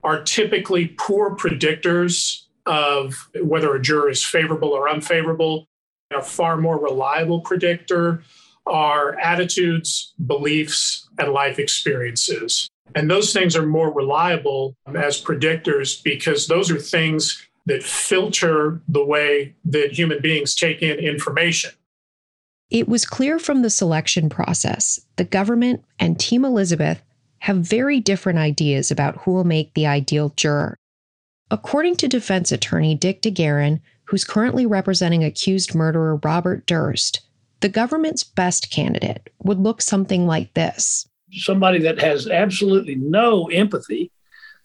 are 0.05 0.23
typically 0.23 0.95
poor 0.97 1.35
predictors 1.35 2.45
of 2.65 3.29
whether 3.43 3.75
a 3.75 3.83
juror 3.83 4.09
is 4.09 4.25
favorable 4.25 4.69
or 4.69 4.89
unfavorable. 4.89 5.67
A 6.17 6.23
far 6.23 6.57
more 6.57 6.79
reliable 6.79 7.41
predictor 7.41 8.23
are 8.67 9.19
attitudes, 9.19 10.15
beliefs, 10.25 11.09
and 11.19 11.33
life 11.33 11.59
experiences. 11.59 12.69
And 12.95 13.11
those 13.11 13.33
things 13.33 13.57
are 13.57 13.67
more 13.67 13.93
reliable 13.93 14.77
um, 14.87 14.97
as 14.97 15.21
predictors 15.21 16.03
because 16.03 16.47
those 16.47 16.71
are 16.71 16.79
things 16.79 17.47
that 17.67 17.83
filter 17.83 18.81
the 18.89 19.05
way 19.05 19.55
that 19.65 19.93
human 19.93 20.21
beings 20.23 20.55
take 20.55 20.83
in 20.83 20.99
information. 20.99 21.71
It 22.71 22.89
was 22.89 23.05
clear 23.05 23.39
from 23.39 23.63
the 23.63 23.71
selection 23.71 24.29
process 24.29 25.01
the 25.17 25.25
government 25.25 25.85
and 25.99 26.19
Team 26.19 26.45
Elizabeth 26.45 27.03
have 27.41 27.59
very 27.59 28.01
different 28.01 28.39
ideas 28.39 28.91
about 28.91 29.19
who 29.19 29.33
will 29.33 29.45
make 29.45 29.75
the 29.75 29.87
ideal 29.87 30.33
juror. 30.37 30.77
According 31.51 31.97
to 31.97 32.09
defense 32.09 32.51
attorney 32.51 32.95
Dick 32.95 33.23
DeGuerin, 33.23 33.81
who's 34.05 34.25
currently 34.25 34.67
representing 34.67 35.23
accused 35.23 35.75
murderer 35.75 36.17
Robert 36.25 36.67
Durst, 36.67 37.21
the 37.61 37.69
government's 37.69 38.25
best 38.25 38.71
candidate 38.71 39.31
would 39.43 39.59
look 39.61 39.81
something 39.81 40.27
like 40.27 40.55
this 40.55 41.09
somebody 41.33 41.81
that 41.81 42.01
has 42.01 42.29
absolutely 42.29 42.95
no 42.95 43.47
empathy 43.47 44.11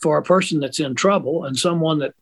for 0.02 0.18
a 0.18 0.24
person 0.24 0.60
that's 0.60 0.80
in 0.80 0.96
trouble 0.96 1.46
and 1.46 1.58
someone 1.58 2.00
that 2.00 2.14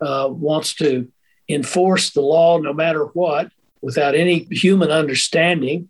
uh, 0.00 0.28
wants 0.30 0.74
to 0.74 1.08
enforce 1.48 2.10
the 2.10 2.20
law 2.20 2.58
no 2.58 2.72
matter 2.72 3.04
what 3.06 3.50
without 3.82 4.14
any 4.14 4.40
human 4.50 4.90
understanding 4.90 5.88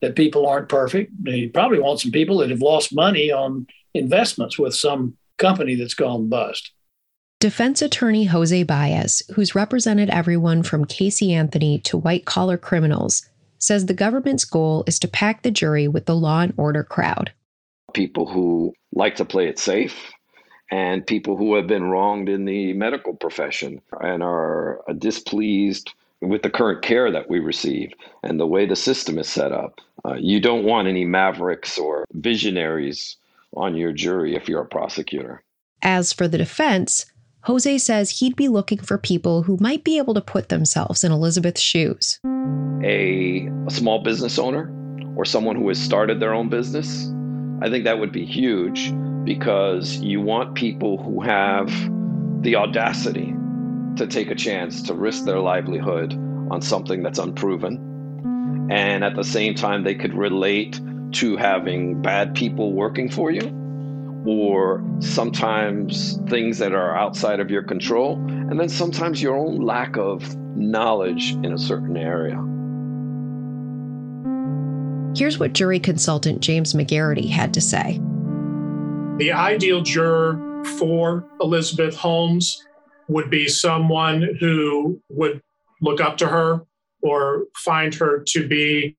that 0.00 0.16
people 0.16 0.46
aren't 0.46 0.68
perfect. 0.68 1.12
He 1.24 1.48
probably 1.48 1.80
wants 1.80 2.02
some 2.02 2.12
people 2.12 2.38
that 2.38 2.50
have 2.50 2.60
lost 2.60 2.94
money 2.94 3.32
on 3.32 3.66
investments 3.94 4.58
with 4.58 4.74
some 4.74 5.16
company 5.38 5.74
that's 5.74 5.94
gone 5.94 6.28
bust. 6.28 6.72
Defense 7.40 7.82
attorney 7.82 8.24
Jose 8.24 8.62
Baez, 8.62 9.22
who's 9.34 9.54
represented 9.54 10.10
everyone 10.10 10.62
from 10.62 10.84
Casey 10.84 11.32
Anthony 11.34 11.78
to 11.80 11.98
white 11.98 12.24
collar 12.24 12.56
criminals, 12.56 13.28
says 13.64 13.86
the 13.86 13.94
government's 13.94 14.44
goal 14.44 14.84
is 14.86 14.98
to 14.98 15.08
pack 15.08 15.42
the 15.42 15.50
jury 15.50 15.88
with 15.88 16.04
the 16.04 16.14
law 16.14 16.40
and 16.40 16.52
order 16.56 16.84
crowd. 16.84 17.32
People 17.94 18.26
who 18.26 18.74
like 18.92 19.16
to 19.16 19.24
play 19.24 19.48
it 19.48 19.58
safe 19.58 20.12
and 20.70 21.06
people 21.06 21.36
who 21.36 21.54
have 21.54 21.66
been 21.66 21.84
wronged 21.84 22.28
in 22.28 22.44
the 22.44 22.72
medical 22.74 23.14
profession 23.14 23.80
and 24.00 24.22
are 24.22 24.80
displeased 24.98 25.92
with 26.20 26.42
the 26.42 26.50
current 26.50 26.82
care 26.82 27.10
that 27.10 27.30
we 27.30 27.38
receive 27.38 27.92
and 28.22 28.38
the 28.38 28.46
way 28.46 28.66
the 28.66 28.76
system 28.76 29.18
is 29.18 29.28
set 29.28 29.52
up. 29.52 29.80
Uh, 30.04 30.14
you 30.14 30.40
don't 30.40 30.64
want 30.64 30.88
any 30.88 31.04
mavericks 31.04 31.78
or 31.78 32.04
visionaries 32.12 33.16
on 33.56 33.76
your 33.76 33.92
jury 33.92 34.34
if 34.34 34.48
you're 34.48 34.62
a 34.62 34.66
prosecutor. 34.66 35.42
As 35.82 36.12
for 36.12 36.28
the 36.28 36.38
defense, 36.38 37.06
Jose 37.44 37.78
says 37.78 38.10
he'd 38.10 38.36
be 38.36 38.48
looking 38.48 38.78
for 38.78 38.98
people 38.98 39.42
who 39.42 39.56
might 39.60 39.84
be 39.84 39.98
able 39.98 40.14
to 40.14 40.20
put 40.20 40.48
themselves 40.48 41.04
in 41.04 41.12
Elizabeth's 41.12 41.60
shoes. 41.60 42.18
A, 42.82 43.48
a 43.66 43.70
small 43.70 44.02
business 44.02 44.38
owner 44.38 44.72
or 45.16 45.24
someone 45.24 45.56
who 45.56 45.68
has 45.68 45.78
started 45.78 46.20
their 46.20 46.34
own 46.34 46.48
business 46.48 47.10
I 47.64 47.70
think 47.70 47.84
that 47.84 47.98
would 47.98 48.12
be 48.12 48.26
huge 48.26 48.92
because 49.24 49.96
you 49.96 50.20
want 50.20 50.54
people 50.54 51.02
who 51.02 51.22
have 51.22 51.68
the 52.42 52.56
audacity 52.56 53.34
to 53.96 54.06
take 54.06 54.30
a 54.30 54.34
chance 54.34 54.82
to 54.82 54.94
risk 54.94 55.24
their 55.24 55.38
livelihood 55.38 56.12
on 56.50 56.60
something 56.60 57.02
that's 57.02 57.18
unproven. 57.18 58.68
And 58.70 59.02
at 59.02 59.14
the 59.14 59.24
same 59.24 59.54
time, 59.54 59.82
they 59.82 59.94
could 59.94 60.12
relate 60.12 60.78
to 61.12 61.36
having 61.36 62.02
bad 62.02 62.34
people 62.34 62.74
working 62.74 63.08
for 63.08 63.30
you 63.30 63.63
or 64.26 64.82
sometimes 65.00 66.18
things 66.28 66.58
that 66.58 66.72
are 66.72 66.96
outside 66.96 67.40
of 67.40 67.50
your 67.50 67.62
control, 67.62 68.16
and 68.28 68.58
then 68.58 68.68
sometimes 68.68 69.22
your 69.22 69.36
own 69.36 69.60
lack 69.60 69.96
of 69.96 70.36
knowledge 70.56 71.32
in 71.42 71.52
a 71.52 71.58
certain 71.58 71.96
area. 71.96 72.36
Here's 75.16 75.38
what 75.38 75.52
jury 75.52 75.78
consultant 75.78 76.40
James 76.40 76.72
McGarity 76.72 77.28
had 77.28 77.54
to 77.54 77.60
say. 77.60 78.00
The 79.18 79.30
ideal 79.32 79.82
juror 79.82 80.64
for 80.78 81.24
Elizabeth 81.40 81.94
Holmes 81.94 82.60
would 83.08 83.30
be 83.30 83.46
someone 83.46 84.36
who 84.40 85.00
would 85.10 85.40
look 85.80 86.00
up 86.00 86.16
to 86.16 86.26
her 86.26 86.62
or 87.02 87.44
find 87.56 87.94
her 87.94 88.24
to 88.28 88.48
be 88.48 88.96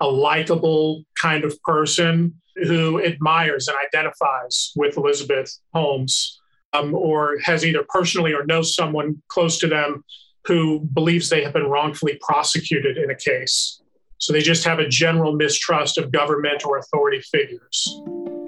a 0.00 0.06
likable 0.06 1.04
kind 1.14 1.44
of 1.44 1.60
person 1.62 2.34
who 2.64 3.02
admires 3.02 3.68
and 3.68 3.76
identifies 3.86 4.72
with 4.76 4.96
Elizabeth 4.96 5.58
Holmes 5.72 6.40
um, 6.72 6.94
or 6.94 7.38
has 7.44 7.64
either 7.64 7.84
personally 7.88 8.32
or 8.32 8.44
knows 8.44 8.74
someone 8.74 9.22
close 9.28 9.58
to 9.58 9.66
them 9.66 10.04
who 10.46 10.80
believes 10.94 11.28
they 11.28 11.42
have 11.42 11.52
been 11.52 11.66
wrongfully 11.66 12.18
prosecuted 12.20 12.96
in 12.96 13.10
a 13.10 13.14
case. 13.14 13.80
So 14.18 14.32
they 14.32 14.42
just 14.42 14.64
have 14.64 14.78
a 14.78 14.88
general 14.88 15.32
mistrust 15.32 15.98
of 15.98 16.10
government 16.10 16.64
or 16.64 16.78
authority 16.78 17.20
figures. 17.20 18.00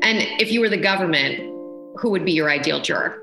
And 0.03 0.19
if 0.41 0.51
you 0.51 0.61
were 0.61 0.69
the 0.69 0.77
government, 0.77 1.39
who 1.99 2.11
would 2.11 2.25
be 2.25 2.33
your 2.33 2.51
ideal 2.51 2.81
juror? 2.81 3.23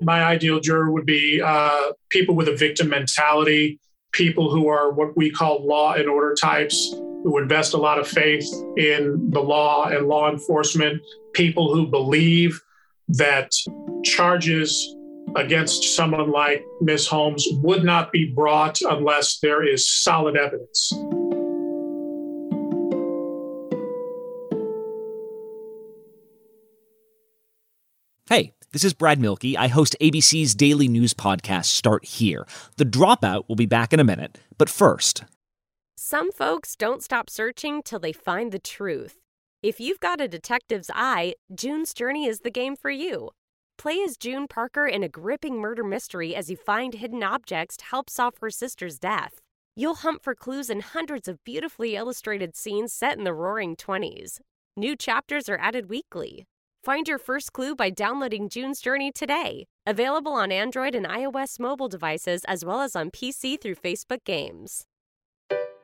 My 0.00 0.24
ideal 0.24 0.58
juror 0.58 0.90
would 0.90 1.06
be 1.06 1.40
uh, 1.40 1.92
people 2.08 2.34
with 2.34 2.48
a 2.48 2.56
victim 2.56 2.88
mentality, 2.88 3.78
people 4.14 4.48
who 4.50 4.68
are 4.68 4.92
what 4.92 5.16
we 5.16 5.30
call 5.30 5.66
law 5.66 5.94
and 5.94 6.08
order 6.08 6.34
types, 6.40 6.94
who 7.24 7.38
invest 7.38 7.74
a 7.74 7.76
lot 7.76 7.98
of 7.98 8.06
faith 8.08 8.46
in 8.76 9.28
the 9.30 9.40
law 9.40 9.86
and 9.86 10.06
law 10.06 10.30
enforcement, 10.30 11.02
people 11.32 11.74
who 11.74 11.86
believe 11.86 12.62
that 13.08 13.52
charges 14.04 14.96
against 15.36 15.96
someone 15.96 16.30
like 16.30 16.64
Miss 16.80 17.08
Holmes 17.08 17.46
would 17.62 17.82
not 17.82 18.12
be 18.12 18.32
brought 18.32 18.80
unless 18.82 19.40
there 19.40 19.66
is 19.66 19.90
solid 19.90 20.36
evidence. 20.36 20.92
Hey, 28.30 28.54
this 28.74 28.82
is 28.82 28.92
Brad 28.92 29.20
Mielke. 29.20 29.56
I 29.56 29.68
host 29.68 29.94
ABC's 30.00 30.52
daily 30.52 30.88
news 30.88 31.14
podcast, 31.14 31.66
Start 31.66 32.04
Here. 32.04 32.44
The 32.76 32.84
Dropout 32.84 33.44
will 33.48 33.54
be 33.54 33.66
back 33.66 33.92
in 33.92 34.00
a 34.00 34.04
minute, 34.04 34.40
but 34.58 34.68
first, 34.68 35.22
some 35.96 36.32
folks 36.32 36.74
don't 36.74 37.00
stop 37.00 37.30
searching 37.30 37.84
till 37.84 38.00
they 38.00 38.12
find 38.12 38.50
the 38.50 38.58
truth. 38.58 39.20
If 39.62 39.78
you've 39.78 40.00
got 40.00 40.20
a 40.20 40.26
detective's 40.26 40.90
eye, 40.92 41.34
June's 41.54 41.94
Journey 41.94 42.26
is 42.26 42.40
the 42.40 42.50
game 42.50 42.74
for 42.74 42.90
you. 42.90 43.30
Play 43.78 44.02
as 44.02 44.16
June 44.16 44.48
Parker 44.48 44.88
in 44.88 45.04
a 45.04 45.08
gripping 45.08 45.60
murder 45.60 45.84
mystery 45.84 46.34
as 46.34 46.50
you 46.50 46.56
find 46.56 46.94
hidden 46.94 47.22
objects 47.22 47.76
to 47.76 47.84
help 47.84 48.10
solve 48.10 48.34
her 48.40 48.50
sister's 48.50 48.98
death. 48.98 49.40
You'll 49.76 49.94
hunt 49.94 50.20
for 50.20 50.34
clues 50.34 50.68
in 50.68 50.80
hundreds 50.80 51.28
of 51.28 51.44
beautifully 51.44 51.94
illustrated 51.94 52.56
scenes 52.56 52.92
set 52.92 53.16
in 53.16 53.22
the 53.22 53.34
roaring 53.34 53.76
20s. 53.76 54.40
New 54.76 54.96
chapters 54.96 55.48
are 55.48 55.58
added 55.58 55.88
weekly. 55.88 56.44
Find 56.84 57.08
your 57.08 57.16
first 57.16 57.54
clue 57.54 57.74
by 57.74 57.88
downloading 57.88 58.50
June's 58.50 58.78
Journey 58.78 59.10
today. 59.10 59.64
Available 59.86 60.32
on 60.32 60.52
Android 60.52 60.94
and 60.94 61.06
iOS 61.06 61.58
mobile 61.58 61.88
devices 61.88 62.42
as 62.46 62.62
well 62.62 62.82
as 62.82 62.94
on 62.94 63.10
PC 63.10 63.58
through 63.58 63.76
Facebook 63.76 64.22
Games. 64.26 64.84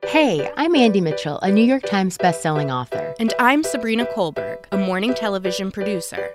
Hey, 0.04 0.50
I'm 0.58 0.74
Andie 0.74 1.00
Mitchell, 1.00 1.38
a 1.38 1.50
New 1.50 1.64
York 1.64 1.84
Times 1.84 2.18
bestselling 2.18 2.70
author. 2.70 3.14
And 3.18 3.32
I'm 3.38 3.64
Sabrina 3.64 4.04
Kohlberg, 4.14 4.66
a 4.72 4.76
morning 4.76 5.14
television 5.14 5.70
producer. 5.70 6.34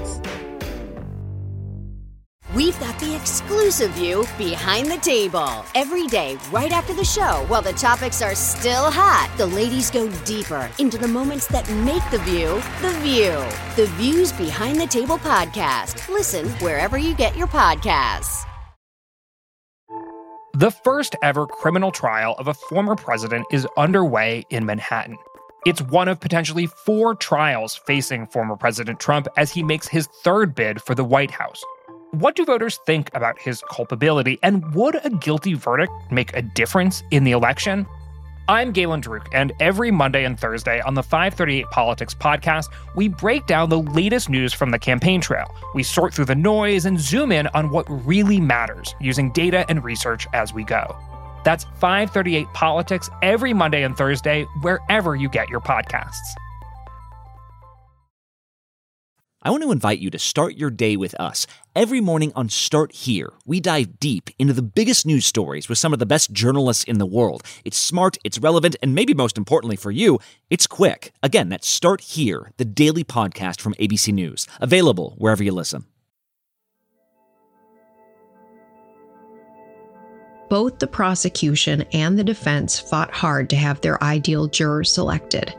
We've 2.53 2.77
got 2.81 2.99
the 2.99 3.15
exclusive 3.15 3.91
view 3.91 4.25
behind 4.37 4.91
the 4.91 4.97
table. 4.97 5.63
Every 5.73 6.05
day, 6.07 6.37
right 6.51 6.73
after 6.73 6.93
the 6.93 7.05
show, 7.05 7.45
while 7.47 7.61
the 7.61 7.71
topics 7.71 8.21
are 8.21 8.35
still 8.35 8.91
hot, 8.91 9.33
the 9.37 9.45
ladies 9.45 9.89
go 9.89 10.11
deeper 10.25 10.69
into 10.77 10.97
the 10.97 11.07
moments 11.07 11.47
that 11.47 11.69
make 11.85 12.03
the 12.11 12.19
view 12.19 12.55
the 12.81 12.93
view. 12.99 13.41
The 13.77 13.89
Views 13.93 14.33
Behind 14.33 14.77
the 14.77 14.85
Table 14.85 15.17
podcast. 15.17 16.09
Listen 16.09 16.49
wherever 16.59 16.97
you 16.97 17.15
get 17.15 17.37
your 17.37 17.47
podcasts. 17.47 18.45
The 20.53 20.71
first 20.71 21.15
ever 21.23 21.47
criminal 21.47 21.89
trial 21.89 22.35
of 22.37 22.49
a 22.49 22.53
former 22.53 22.97
president 22.97 23.45
is 23.53 23.65
underway 23.77 24.43
in 24.49 24.65
Manhattan. 24.65 25.17
It's 25.65 25.81
one 25.83 26.09
of 26.09 26.19
potentially 26.19 26.67
four 26.67 27.15
trials 27.15 27.77
facing 27.77 28.25
former 28.25 28.57
President 28.57 28.99
Trump 28.99 29.29
as 29.37 29.51
he 29.51 29.63
makes 29.63 29.87
his 29.87 30.07
third 30.25 30.53
bid 30.53 30.81
for 30.81 30.95
the 30.95 31.05
White 31.05 31.31
House. 31.31 31.63
What 32.11 32.35
do 32.35 32.43
voters 32.43 32.77
think 32.85 33.09
about 33.13 33.39
his 33.39 33.63
culpability, 33.71 34.37
and 34.43 34.75
would 34.75 34.99
a 35.05 35.09
guilty 35.09 35.53
verdict 35.53 35.93
make 36.11 36.35
a 36.35 36.41
difference 36.41 37.03
in 37.09 37.23
the 37.23 37.31
election? 37.31 37.87
I'm 38.49 38.73
Galen 38.73 39.01
Druke, 39.01 39.27
and 39.31 39.53
every 39.61 39.91
Monday 39.91 40.25
and 40.25 40.37
Thursday 40.37 40.81
on 40.81 40.95
the 40.95 41.03
538 41.03 41.67
Politics 41.67 42.13
podcast, 42.13 42.65
we 42.97 43.07
break 43.07 43.45
down 43.47 43.69
the 43.69 43.79
latest 43.79 44.29
news 44.29 44.51
from 44.51 44.71
the 44.71 44.79
campaign 44.79 45.21
trail. 45.21 45.55
We 45.73 45.83
sort 45.83 46.13
through 46.13 46.25
the 46.25 46.35
noise 46.35 46.83
and 46.83 46.99
zoom 46.99 47.31
in 47.31 47.47
on 47.47 47.69
what 47.69 47.85
really 47.87 48.41
matters 48.41 48.93
using 48.99 49.31
data 49.31 49.65
and 49.69 49.81
research 49.81 50.27
as 50.33 50.53
we 50.53 50.65
go. 50.65 50.93
That's 51.45 51.63
538 51.79 52.47
Politics 52.53 53.09
every 53.21 53.53
Monday 53.53 53.83
and 53.83 53.95
Thursday, 53.95 54.43
wherever 54.59 55.15
you 55.15 55.29
get 55.29 55.47
your 55.47 55.61
podcasts. 55.61 56.35
I 59.43 59.49
want 59.49 59.63
to 59.63 59.71
invite 59.71 59.97
you 59.97 60.11
to 60.11 60.19
start 60.19 60.55
your 60.55 60.69
day 60.69 60.95
with 60.95 61.19
us. 61.19 61.47
Every 61.75 61.99
morning 61.99 62.31
on 62.35 62.47
Start 62.47 62.91
Here, 62.91 63.33
we 63.43 63.59
dive 63.59 63.99
deep 63.99 64.29
into 64.37 64.53
the 64.53 64.61
biggest 64.61 65.03
news 65.03 65.25
stories 65.25 65.67
with 65.67 65.79
some 65.79 65.93
of 65.93 65.97
the 65.99 66.05
best 66.05 66.31
journalists 66.31 66.83
in 66.83 66.99
the 66.99 67.07
world. 67.07 67.41
It's 67.65 67.77
smart, 67.77 68.19
it's 68.23 68.37
relevant, 68.37 68.75
and 68.83 68.93
maybe 68.93 69.15
most 69.15 69.39
importantly 69.39 69.77
for 69.77 69.89
you, 69.89 70.19
it's 70.51 70.67
quick. 70.67 71.11
Again, 71.23 71.49
that's 71.49 71.67
Start 71.67 72.01
Here, 72.01 72.51
the 72.57 72.65
daily 72.65 73.03
podcast 73.03 73.61
from 73.61 73.73
ABC 73.75 74.13
News, 74.13 74.45
available 74.59 75.15
wherever 75.17 75.43
you 75.43 75.53
listen. 75.53 75.85
Both 80.51 80.77
the 80.77 80.85
prosecution 80.85 81.81
and 81.93 82.19
the 82.19 82.23
defense 82.23 82.79
fought 82.79 83.11
hard 83.11 83.49
to 83.49 83.55
have 83.55 83.81
their 83.81 84.03
ideal 84.03 84.45
jurors 84.45 84.91
selected. 84.91 85.55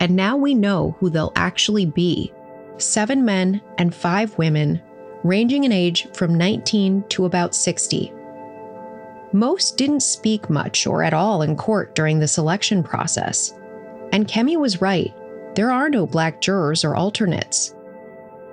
And 0.00 0.16
now 0.16 0.38
we 0.38 0.54
know 0.54 0.96
who 1.00 1.10
they'll 1.10 1.34
actually 1.36 1.84
be 1.84 2.32
seven 2.82 3.24
men 3.24 3.60
and 3.78 3.94
five 3.94 4.36
women, 4.38 4.80
ranging 5.24 5.64
in 5.64 5.72
age 5.72 6.08
from 6.12 6.34
19 6.34 7.04
to 7.10 7.24
about 7.24 7.54
60. 7.54 8.12
Most 9.32 9.76
didn't 9.76 10.00
speak 10.00 10.50
much 10.50 10.86
or 10.86 11.02
at 11.02 11.14
all 11.14 11.42
in 11.42 11.56
court 11.56 11.94
during 11.94 12.18
the 12.18 12.28
selection 12.28 12.82
process. 12.82 13.52
And 14.12 14.26
Kemi 14.26 14.56
was 14.56 14.80
right. 14.80 15.14
There 15.54 15.70
are 15.70 15.88
no 15.88 16.06
black 16.06 16.40
jurors 16.40 16.84
or 16.84 16.96
alternates. 16.96 17.74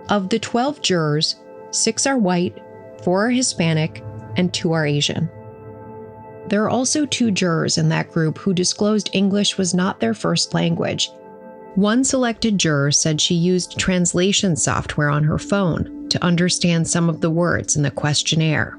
Of 0.10 0.30
the 0.30 0.40
12 0.40 0.82
jurors, 0.82 1.36
six 1.72 2.06
are 2.06 2.18
white, 2.18 2.62
four 3.04 3.28
are 3.28 3.32
Hispanic, 3.32 4.04
and 4.36 4.54
two 4.54 4.72
are 4.72 4.86
Asian. 4.86 5.30
There 6.48 6.64
are 6.64 6.70
also 6.70 7.06
two 7.06 7.32
jurors 7.32 7.78
in 7.78 7.90
that 7.90 8.12
group 8.12 8.38
who 8.38 8.54
disclosed 8.54 9.10
English 9.14 9.58
was 9.58 9.74
not 9.74 10.00
their 10.00 10.14
first 10.14 10.54
language 10.54 11.10
one 11.78 12.04
selected 12.04 12.58
juror 12.58 12.92
said 12.92 13.22
she 13.22 13.36
used 13.36 13.78
translation 13.78 14.56
software 14.56 15.12
on 15.12 15.24
her 15.24 15.38
phone 15.38 16.10
to 16.10 16.24
understand 16.26 16.88
some 16.88 17.08
of 17.08 17.22
the 17.22 17.30
words 17.30 17.76
in 17.76 17.84
the 17.84 17.92
questionnaire. 17.92 18.76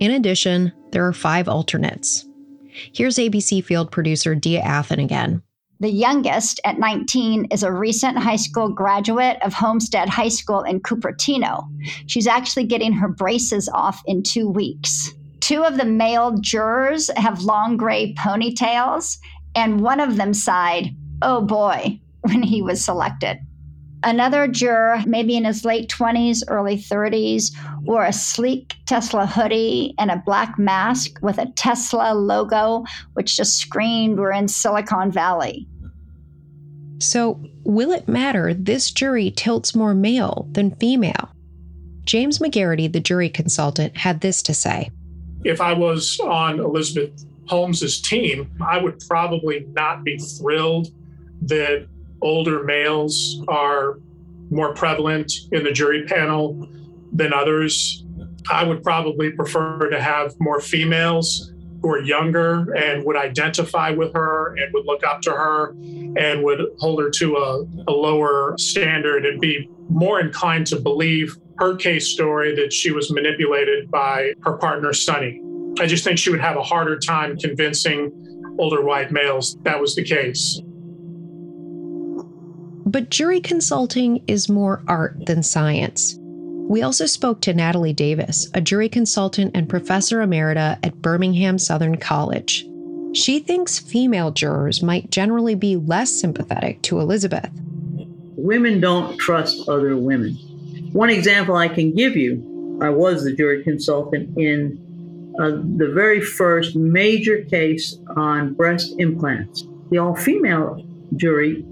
In 0.00 0.10
addition, 0.10 0.72
there 0.90 1.06
are 1.06 1.12
five 1.12 1.48
alternates. 1.48 2.26
Here's 2.66 3.16
ABC 3.16 3.62
field 3.62 3.92
producer 3.92 4.34
Dia 4.34 4.60
Athen 4.60 4.98
again. 4.98 5.40
The 5.78 5.88
youngest, 5.88 6.60
at 6.64 6.80
19, 6.80 7.44
is 7.52 7.62
a 7.62 7.70
recent 7.70 8.18
high 8.18 8.36
school 8.36 8.70
graduate 8.70 9.38
of 9.42 9.52
Homestead 9.52 10.08
High 10.08 10.28
School 10.30 10.62
in 10.62 10.80
Cupertino. 10.80 11.68
She's 12.06 12.26
actually 12.26 12.64
getting 12.64 12.92
her 12.92 13.08
braces 13.08 13.68
off 13.72 14.02
in 14.06 14.24
two 14.24 14.48
weeks. 14.48 15.14
Two 15.38 15.62
of 15.62 15.76
the 15.76 15.84
male 15.84 16.36
jurors 16.40 17.08
have 17.16 17.44
long 17.44 17.76
gray 17.76 18.14
ponytails, 18.14 19.16
and 19.54 19.80
one 19.80 20.00
of 20.00 20.16
them 20.16 20.34
sighed, 20.34 20.90
oh 21.22 21.42
boy, 21.42 22.00
when 22.22 22.42
he 22.42 22.62
was 22.62 22.84
selected. 22.84 23.38
Another 24.02 24.48
juror, 24.48 25.02
maybe 25.06 25.36
in 25.36 25.44
his 25.44 25.64
late 25.64 25.90
20s, 25.90 26.42
early 26.48 26.76
30s, 26.76 27.50
wore 27.82 28.06
a 28.06 28.12
sleek 28.14 28.74
Tesla 28.86 29.26
hoodie 29.26 29.94
and 29.98 30.10
a 30.10 30.22
black 30.24 30.58
mask 30.58 31.18
with 31.20 31.36
a 31.36 31.52
Tesla 31.54 32.14
logo, 32.14 32.84
which 33.12 33.36
just 33.36 33.58
screamed 33.58 34.18
we're 34.18 34.32
in 34.32 34.48
Silicon 34.48 35.12
Valley. 35.12 35.66
So, 36.98 37.42
will 37.64 37.92
it 37.92 38.08
matter 38.08 38.54
this 38.54 38.90
jury 38.90 39.30
tilts 39.30 39.74
more 39.74 39.94
male 39.94 40.48
than 40.52 40.76
female? 40.76 41.30
James 42.04 42.38
McGarity, 42.38 42.90
the 42.90 43.00
jury 43.00 43.28
consultant, 43.28 43.96
had 43.96 44.22
this 44.22 44.42
to 44.42 44.54
say 44.54 44.90
If 45.44 45.60
I 45.60 45.74
was 45.74 46.18
on 46.20 46.58
Elizabeth 46.58 47.24
Holmes's 47.48 48.00
team, 48.00 48.50
I 48.60 48.78
would 48.78 48.98
probably 49.08 49.66
not 49.72 50.04
be 50.04 50.18
thrilled 50.18 50.88
that 51.42 51.86
older 52.22 52.64
males 52.64 53.42
are 53.48 53.98
more 54.50 54.74
prevalent 54.74 55.32
in 55.52 55.64
the 55.64 55.72
jury 55.72 56.04
panel 56.06 56.68
than 57.12 57.32
others. 57.32 58.04
I 58.50 58.64
would 58.64 58.82
probably 58.82 59.30
prefer 59.30 59.88
to 59.90 60.00
have 60.00 60.34
more 60.40 60.60
females 60.60 61.52
who 61.82 61.90
are 61.90 62.02
younger 62.02 62.72
and 62.74 63.04
would 63.04 63.16
identify 63.16 63.90
with 63.90 64.12
her 64.12 64.54
and 64.56 64.72
would 64.74 64.84
look 64.84 65.04
up 65.04 65.22
to 65.22 65.30
her 65.30 65.70
and 66.16 66.42
would 66.42 66.60
hold 66.78 67.00
her 67.00 67.10
to 67.10 67.36
a, 67.36 67.64
a 67.88 67.92
lower 67.92 68.54
standard 68.58 69.24
and 69.24 69.40
be 69.40 69.68
more 69.88 70.20
inclined 70.20 70.66
to 70.66 70.78
believe 70.78 71.36
her 71.58 71.76
case 71.76 72.08
story 72.08 72.54
that 72.54 72.72
she 72.72 72.90
was 72.90 73.10
manipulated 73.10 73.90
by 73.90 74.32
her 74.42 74.56
partner, 74.58 74.92
Sunny. 74.92 75.40
I 75.78 75.86
just 75.86 76.04
think 76.04 76.18
she 76.18 76.30
would 76.30 76.40
have 76.40 76.56
a 76.56 76.62
harder 76.62 76.98
time 76.98 77.38
convincing 77.38 78.12
older 78.58 78.82
white 78.82 79.10
males 79.10 79.56
that 79.62 79.80
was 79.80 79.94
the 79.94 80.04
case. 80.04 80.60
But 82.90 83.08
jury 83.08 83.40
consulting 83.40 84.24
is 84.26 84.48
more 84.48 84.82
art 84.88 85.26
than 85.26 85.44
science. 85.44 86.16
We 86.18 86.82
also 86.82 87.06
spoke 87.06 87.40
to 87.42 87.54
Natalie 87.54 87.92
Davis, 87.92 88.50
a 88.52 88.60
jury 88.60 88.88
consultant 88.88 89.52
and 89.54 89.68
professor 89.68 90.18
emerita 90.18 90.76
at 90.82 91.00
Birmingham 91.00 91.56
Southern 91.56 91.98
College. 91.98 92.66
She 93.14 93.38
thinks 93.38 93.78
female 93.78 94.32
jurors 94.32 94.82
might 94.82 95.12
generally 95.12 95.54
be 95.54 95.76
less 95.76 96.10
sympathetic 96.10 96.82
to 96.82 96.98
Elizabeth. 96.98 97.48
Women 98.36 98.80
don't 98.80 99.16
trust 99.18 99.68
other 99.68 99.96
women. 99.96 100.32
One 100.92 101.10
example 101.10 101.54
I 101.54 101.68
can 101.68 101.94
give 101.94 102.16
you 102.16 102.78
I 102.82 102.90
was 102.90 103.22
the 103.22 103.36
jury 103.36 103.62
consultant 103.62 104.36
in 104.36 105.34
uh, 105.40 105.50
the 105.76 105.92
very 105.94 106.20
first 106.20 106.74
major 106.74 107.44
case 107.44 107.96
on 108.16 108.54
breast 108.54 108.96
implants. 108.98 109.64
The 109.90 109.98
all 109.98 110.16
female 110.16 110.84
jury 111.14 111.64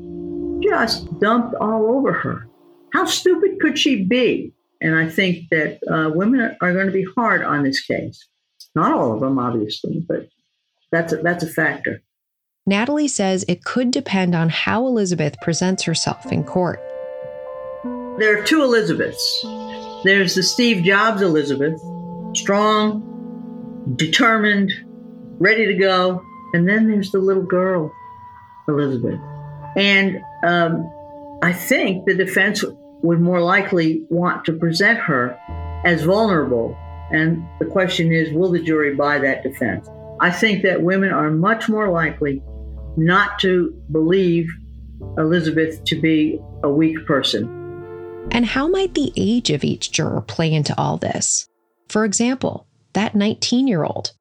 just 0.63 1.19
dumped 1.21 1.55
all 1.57 1.87
over 1.97 2.13
her. 2.13 2.49
How 2.93 3.05
stupid 3.05 3.61
could 3.61 3.79
she 3.79 4.05
be? 4.05 4.53
And 4.81 4.95
I 4.95 5.09
think 5.09 5.49
that 5.51 5.81
uh, 5.91 6.11
women 6.11 6.57
are 6.61 6.73
going 6.73 6.87
to 6.87 6.93
be 6.93 7.07
hard 7.17 7.43
on 7.43 7.65
this 7.65 7.81
case. 7.81 8.27
Not 8.75 8.93
all 8.93 9.13
of 9.13 9.21
them, 9.21 9.39
obviously, 9.39 10.05
but 10.07 10.29
that's 10.93 11.13
a, 11.13 11.17
that's 11.17 11.43
a 11.43 11.49
factor. 11.49 12.03
Natalie 12.67 13.09
says 13.09 13.45
it 13.49 13.65
could 13.65 13.91
depend 13.91 14.35
on 14.35 14.51
how 14.51 14.87
Elizabeth 14.87 15.37
presents 15.41 15.83
herself 15.83 16.31
in 16.31 16.45
court. 16.45 16.81
There 18.19 18.39
are 18.39 18.45
two 18.45 18.63
Elizabeths. 18.63 19.43
There's 20.05 20.35
the 20.35 20.43
Steve 20.43 20.85
Jobs 20.85 21.23
Elizabeth, 21.23 21.81
strong, 22.35 23.95
determined, 23.97 24.73
ready 25.39 25.67
to 25.67 25.75
go. 25.75 26.23
And 26.53 26.69
then 26.69 26.89
there's 26.91 27.11
the 27.11 27.19
little 27.19 27.43
girl, 27.43 27.93
Elizabeth. 28.69 29.21
And 29.77 30.21
um, 30.45 30.91
I 31.43 31.53
think 31.53 32.07
the 32.07 32.15
defense 32.15 32.65
would 33.03 33.21
more 33.21 33.41
likely 33.41 34.05
want 34.09 34.45
to 34.47 34.53
present 34.53 34.99
her 34.99 35.39
as 35.85 36.03
vulnerable. 36.03 36.77
And 37.11 37.47
the 37.59 37.67
question 37.67 38.13
is 38.13 38.33
will 38.33 38.51
the 38.51 38.63
jury 38.63 38.95
buy 38.95 39.19
that 39.19 39.43
defense? 39.43 39.89
I 40.21 40.31
think 40.31 40.63
that 40.63 40.83
women 40.83 41.13
are 41.13 41.31
much 41.31 41.69
more 41.69 41.91
likely 41.91 42.43
not 42.97 43.39
to 43.41 43.71
believe 43.93 44.49
Elizabeth 45.17 45.85
to 45.85 46.01
be 46.01 46.41
a 46.65 46.69
weak 46.69 47.07
person. 47.07 47.55
And 48.31 48.45
how 48.45 48.69
might 48.69 48.95
the 48.95 49.13
age 49.17 49.51
of 49.51 49.65
each 49.65 49.93
juror 49.93 50.21
play 50.21 50.53
into 50.53 50.75
all 50.77 50.97
this? 50.97 51.49
For 51.89 52.05
example, 52.05 52.67
that 52.93 53.15
19 53.15 53.69
year 53.69 53.85
old. 53.85 54.13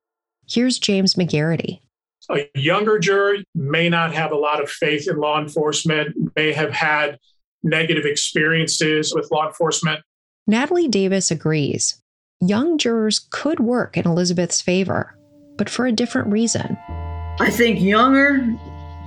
Here's 0.48 0.80
James 0.80 1.16
McGarity. 1.16 1.82
A 2.30 2.50
younger 2.56 3.00
juror 3.00 3.38
may 3.56 3.90
not 3.90 4.14
have 4.14 4.32
a 4.32 4.38
lot 4.38 4.62
of 4.62 4.70
faith 4.70 5.08
in 5.08 5.18
law 5.18 5.40
enforcement, 5.40 6.16
may 6.36 6.52
have 6.52 6.72
had 6.72 7.18
negative 7.64 8.06
experiences 8.06 9.14
with 9.16 9.32
law 9.32 9.48
enforcement. 9.48 10.02
Natalie 10.46 10.88
Davis 10.88 11.32
agrees. 11.32 12.02
Young 12.42 12.78
jurors 12.78 13.20
could 13.32 13.60
work 13.60 13.98
in 13.98 14.06
Elizabeth's 14.06 14.62
favor, 14.62 15.18
but 15.58 15.70
for 15.70 15.86
a 15.86 15.92
different 15.92 16.28
reason. 16.28 16.78
I 17.40 17.50
think 17.50 17.80
younger 17.80 18.46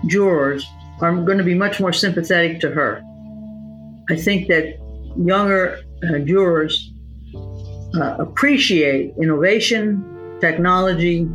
jurors 0.07 0.67
are 1.01 1.15
going 1.15 1.39
to 1.39 1.45
be 1.45 1.55
much 1.55 1.81
more 1.81 1.93
sympathetic 1.93 2.61
to 2.61 2.71
her. 2.71 3.03
I 4.09 4.17
think 4.17 4.49
that 4.49 4.79
younger 5.17 5.81
uh, 6.09 6.19
jurors 6.19 6.93
uh, 7.95 8.17
appreciate 8.19 9.15
innovation, 9.21 10.39
technology, 10.41 11.29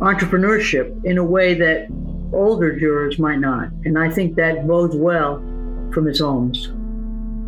entrepreneurship 0.00 1.04
in 1.04 1.18
a 1.18 1.24
way 1.24 1.54
that 1.54 1.88
older 2.32 2.78
jurors 2.78 3.18
might 3.18 3.38
not. 3.38 3.68
And 3.84 3.98
I 3.98 4.10
think 4.10 4.36
that 4.36 4.66
bodes 4.66 4.96
well 4.96 5.36
for 5.92 6.00
Ms. 6.00 6.20
Holmes. 6.20 6.72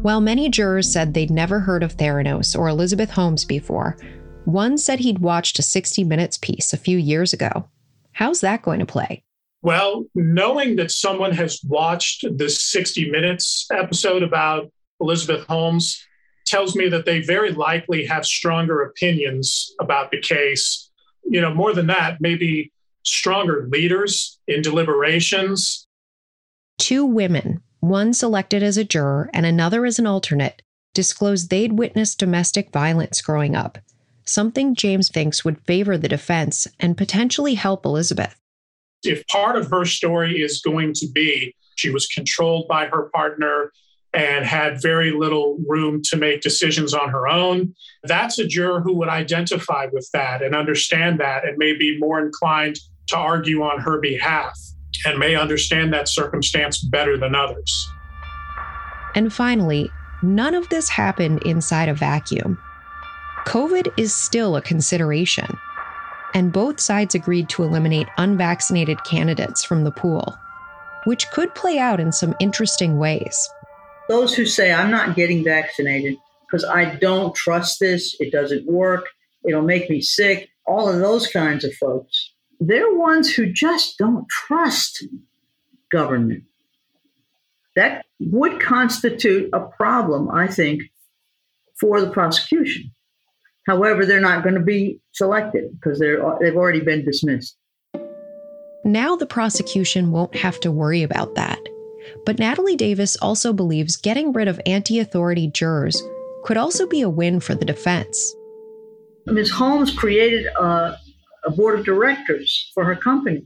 While 0.03 0.21
many 0.21 0.49
jurors 0.49 0.91
said 0.91 1.15
they'd 1.15 1.31
never 1.31 1.61
heard 1.61 1.83
of 1.83 1.97
Theranos 1.97 2.57
or 2.57 2.69
Elizabeth 2.69 3.11
Holmes 3.11 3.45
before, 3.45 3.97
one 4.45 4.79
said 4.79 5.01
he'd 5.01 5.19
watched 5.19 5.59
a 5.59 5.63
60 5.63 6.05
Minutes 6.05 6.39
piece 6.39 6.73
a 6.73 6.77
few 6.77 6.99
years 6.99 7.33
ago. 7.33 7.69
How's 8.13 8.41
that 8.43 8.63
going 8.63 8.79
to 8.79 8.87
play? 8.87 9.25
Well, 9.63 10.05
knowing 10.15 10.77
that 10.77 10.93
someone 10.93 11.33
has 11.33 11.61
watched 11.67 12.25
the 12.39 12.49
60 12.49 13.11
Minutes 13.11 13.67
episode 13.73 14.23
about 14.23 14.71
Elizabeth 15.01 15.45
Holmes 15.47 16.01
tells 16.47 16.77
me 16.77 16.89
that 16.89 17.05
they 17.05 17.21
very 17.21 17.51
likely 17.51 18.07
have 18.07 18.25
stronger 18.25 18.83
opinions 18.83 19.75
about 19.81 20.13
the 20.13 20.21
case. 20.21 20.86
You 21.29 21.41
know, 21.41 21.55
more 21.55 21.73
than 21.73 21.87
that, 21.89 22.21
maybe 22.21 22.73
stronger 23.03 23.69
leaders 23.71 24.39
in 24.47 24.63
deliberations. 24.63 25.87
Two 26.79 27.05
women, 27.05 27.63
one 27.81 28.13
selected 28.13 28.63
as 28.63 28.77
a 28.77 28.85
juror 28.85 29.31
and 29.33 29.47
another 29.47 29.87
as 29.87 29.99
an 29.99 30.07
alternate, 30.07 30.63
disclosed 30.95 31.51
they'd 31.51 31.79
witnessed 31.79 32.19
domestic 32.19 32.73
violence 32.73 33.21
growing 33.21 33.55
up, 33.55 33.79
something 34.25 34.75
James 34.75 35.09
thinks 35.09 35.45
would 35.45 35.61
favor 35.67 35.97
the 35.97 36.09
defense 36.09 36.67
and 36.81 36.97
potentially 36.97 37.55
help 37.55 37.85
Elizabeth. 37.85 38.35
If 39.03 39.27
part 39.27 39.57
of 39.57 39.71
her 39.71 39.85
story 39.85 40.41
is 40.41 40.61
going 40.61 40.95
to 40.95 41.07
be 41.09 41.55
she 41.77 41.91
was 41.91 42.07
controlled 42.07 42.67
by 42.69 42.87
her 42.87 43.11
partner, 43.15 43.71
and 44.13 44.47
had 44.47 44.81
very 44.81 45.13
little 45.13 45.59
room 45.67 46.01
to 46.05 46.17
make 46.17 46.41
decisions 46.41 46.95
on 46.95 47.11
her 47.11 47.29
own. 47.29 47.75
That's 48.05 48.39
a 48.39 48.47
juror 48.47 48.81
who 48.81 48.95
would 48.97 49.09
identify 49.09 49.87
with 49.93 50.09
that 50.13 50.43
and 50.43 50.55
understand 50.55 51.21
that 51.21 51.47
and 51.47 51.59
may 51.59 51.75
be 51.77 51.99
more 51.99 52.21
inclined 52.21 52.79
to 53.09 53.17
argue 53.17 53.63
on 53.63 53.81
her 53.81 54.01
behalf 54.01 54.59
and 55.05 55.19
may 55.19 55.37
understand 55.37 55.93
that 55.93 56.09
circumstance 56.09 56.83
better 56.83 57.19
than 57.19 57.35
others. 57.35 57.89
And 59.15 59.33
finally, 59.33 59.91
none 60.23 60.55
of 60.55 60.69
this 60.69 60.89
happened 60.89 61.43
inside 61.45 61.89
a 61.89 61.95
vacuum. 61.95 62.59
COVID 63.47 63.93
is 63.97 64.15
still 64.15 64.57
a 64.57 64.63
consideration, 64.63 65.47
and 66.35 66.53
both 66.53 66.81
sides 66.81 67.15
agreed 67.15 67.49
to 67.51 67.63
eliminate 67.63 68.09
unvaccinated 68.19 69.03
candidates 69.05 69.65
from 69.65 69.85
the 69.85 69.91
pool, 69.91 70.37
which 71.05 71.31
could 71.31 71.55
play 71.55 71.79
out 71.79 72.01
in 72.01 72.13
some 72.13 72.35
interesting 72.41 72.99
ways. 72.99 73.49
Those 74.09 74.35
who 74.35 74.47
say, 74.47 74.73
I'm 74.73 74.91
not 74.91 75.17
getting 75.17 75.43
vaccinated 75.43 76.17
because 76.47 76.65
I 76.65 76.95
don't 76.97 77.35
trust 77.35 77.81
this, 77.81 78.17
it 78.21 78.33
doesn't 78.33 78.67
work, 78.67 79.07
it'll 79.45 79.63
make 79.63 79.91
me 79.91 80.01
sick, 80.01 80.49
all 80.67 80.89
of 80.89 81.01
those 81.01 81.27
kinds 81.27 81.65
of 81.65 81.75
folks, 81.75 82.33
they're 82.61 82.95
ones 82.95 83.33
who 83.33 83.53
just 83.53 83.99
don't 83.99 84.29
trust 84.29 85.05
government. 85.93 86.45
That 87.75 88.07
would 88.21 88.61
constitute 88.61 89.51
a 89.53 89.61
problem, 89.61 90.31
I 90.31 90.47
think, 90.47 90.83
for 91.79 92.01
the 92.01 92.11
prosecution. 92.11 92.91
However, 93.67 94.07
they're 94.07 94.21
not 94.21 94.43
going 94.43 94.55
to 94.55 94.63
be 94.63 95.01
selected 95.13 95.73
because 95.73 95.99
they're, 95.99 96.23
they've 96.41 96.57
already 96.57 96.81
been 96.81 97.05
dismissed. 97.05 97.57
now 98.85 99.17
the 99.17 99.27
prosecution 99.27 100.13
won't 100.13 100.35
have 100.37 100.61
to 100.61 100.71
worry 100.71 101.03
about 101.03 101.35
that. 101.35 101.59
But 102.25 102.39
Natalie 102.39 102.77
Davis 102.77 103.17
also 103.17 103.53
believes 103.53 103.97
getting 103.97 104.33
rid 104.33 104.49
of 104.49 104.61
anti 104.67 104.99
authority 104.99 105.49
jurors 105.49 106.03
could 106.45 106.57
also 106.57 106.87
be 106.87 107.01
a 107.03 107.11
win 107.11 107.41
for 107.41 107.55
the 107.55 107.65
defense. 107.65 108.35
Ms. 109.27 109.51
Holmes 109.51 109.93
created 109.93 110.47
a, 110.47 110.97
a 111.45 111.51
board 111.51 111.79
of 111.79 111.85
directors 111.85 112.71
for 112.73 112.85
her 112.85 112.95
company. 112.95 113.45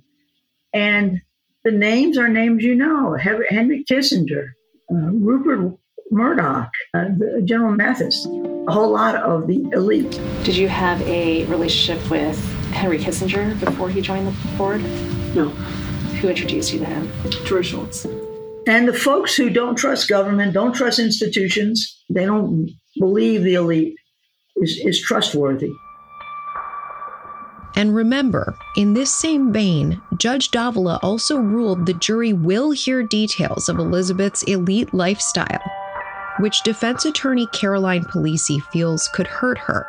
And 0.75 1.21
the 1.65 1.71
names 1.71 2.19
are 2.19 2.29
names 2.29 2.63
you 2.63 2.75
know 2.75 3.15
Henry 3.15 3.85
Kissinger, 3.91 4.51
uh, 4.91 4.95
Rupert 4.95 5.79
Murdoch, 6.11 6.71
uh, 6.95 7.07
General 7.45 7.75
Mattis, 7.75 8.27
a 8.69 8.73
whole 8.73 8.91
lot 8.91 9.15
of 9.17 9.47
the 9.47 9.69
elite. 9.73 10.21
Did 10.45 10.57
you 10.57 10.69
have 10.69 11.01
a 11.03 11.45
relationship 11.47 12.11
with 12.11 12.39
Henry 12.73 12.99
Kissinger 12.99 13.59
before 13.61 13.89
he 13.89 14.01
joined 14.01 14.29
the 14.29 14.57
board? 14.57 14.83
No. 15.35 15.49
Who 16.21 16.29
introduced 16.29 16.73
you 16.73 16.81
to 16.81 16.85
him? 16.85 17.11
George 17.47 17.69
Shultz. 17.73 18.07
And 18.67 18.87
the 18.87 18.93
folks 18.93 19.35
who 19.35 19.51
don't 19.51 19.77
trust 19.77 20.09
government, 20.09 20.53
don't 20.53 20.75
trust 20.75 20.99
institutions, 20.99 22.05
they 22.11 22.27
don't 22.27 22.71
believe 22.99 23.43
the 23.43 23.55
elite 23.55 23.95
is, 24.57 24.81
is 24.85 25.01
trustworthy. 25.01 25.73
And 27.77 27.95
remember, 27.95 28.55
in 28.77 28.95
this 28.95 29.15
same 29.15 29.53
vein, 29.53 30.03
Judge 30.19 30.51
Davila 30.51 30.99
also 31.03 31.37
ruled 31.37 31.87
the 31.87 31.95
jury 31.95 32.33
will 32.33 32.73
hear 32.73 33.03
details 33.03 33.69
of 33.69 33.79
Elizabeth's 33.79 34.43
elite 34.43 34.93
lifestyle, 34.93 35.63
which 36.41 36.63
defense 36.63 37.05
attorney 37.05 37.47
Caroline 37.53 38.05
Polisi 38.05 38.61
feels 38.73 39.09
could 39.15 39.29
hurt 39.29 39.57
her 39.59 39.87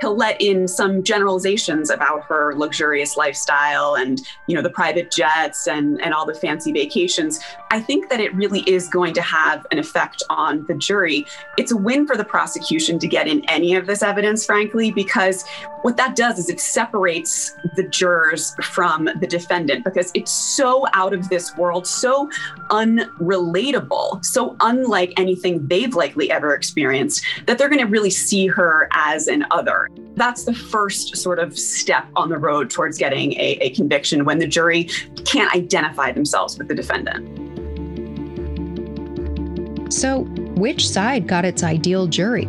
he'll 0.00 0.16
let 0.16 0.40
in 0.40 0.68
some 0.68 1.02
generalizations 1.02 1.90
about 1.90 2.24
her 2.24 2.54
luxurious 2.54 3.16
lifestyle 3.16 3.94
and 3.94 4.20
you 4.46 4.54
know 4.54 4.62
the 4.62 4.70
private 4.70 5.10
jets 5.10 5.66
and 5.66 6.00
and 6.02 6.14
all 6.14 6.26
the 6.26 6.34
fancy 6.34 6.72
vacations. 6.72 7.40
I 7.70 7.80
think 7.80 8.08
that 8.10 8.20
it 8.20 8.34
really 8.34 8.60
is 8.60 8.88
going 8.88 9.14
to 9.14 9.22
have 9.22 9.66
an 9.70 9.78
effect 9.78 10.22
on 10.30 10.64
the 10.66 10.74
jury. 10.74 11.26
It's 11.56 11.72
a 11.72 11.76
win 11.76 12.06
for 12.06 12.16
the 12.16 12.24
prosecution 12.24 12.98
to 12.98 13.08
get 13.08 13.28
in 13.28 13.44
any 13.48 13.74
of 13.74 13.86
this 13.86 14.02
evidence 14.02 14.44
frankly 14.44 14.90
because 14.90 15.44
what 15.82 15.96
that 15.96 16.16
does 16.16 16.38
is 16.38 16.48
it 16.48 16.60
separates 16.60 17.54
the 17.76 17.82
jurors 17.88 18.54
from 18.62 19.08
the 19.20 19.26
defendant 19.26 19.84
because 19.84 20.10
it's 20.14 20.32
so 20.32 20.86
out 20.92 21.12
of 21.12 21.28
this 21.28 21.56
world 21.56 21.86
so 21.86 22.28
unrelatable 22.70 24.24
so 24.24 24.56
unlike 24.60 25.12
anything 25.16 25.66
they've 25.68 25.94
likely 25.94 26.30
ever 26.30 26.54
experienced 26.54 27.24
that 27.46 27.58
they're 27.58 27.68
going 27.68 27.80
to 27.80 27.86
really 27.86 28.10
see 28.10 28.46
her 28.46 28.88
as 28.92 29.28
an 29.28 29.44
other 29.50 29.87
that's 30.18 30.44
the 30.44 30.54
first 30.54 31.16
sort 31.16 31.38
of 31.38 31.58
step 31.58 32.06
on 32.16 32.28
the 32.28 32.38
road 32.38 32.70
towards 32.70 32.98
getting 32.98 33.32
a, 33.34 33.58
a 33.60 33.70
conviction 33.70 34.24
when 34.24 34.38
the 34.38 34.46
jury 34.46 34.84
can't 35.24 35.54
identify 35.54 36.12
themselves 36.12 36.58
with 36.58 36.68
the 36.68 36.74
defendant. 36.74 37.38
So, 39.92 40.24
which 40.56 40.86
side 40.88 41.26
got 41.26 41.44
its 41.44 41.62
ideal 41.62 42.06
jury? 42.06 42.46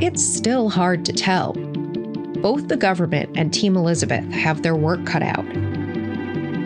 It's 0.00 0.24
still 0.24 0.68
hard 0.68 1.04
to 1.04 1.12
tell. 1.12 1.52
Both 1.52 2.68
the 2.68 2.76
government 2.76 3.36
and 3.36 3.52
Team 3.52 3.76
Elizabeth 3.76 4.24
have 4.32 4.62
their 4.62 4.74
work 4.74 5.06
cut 5.06 5.22
out. 5.22 5.44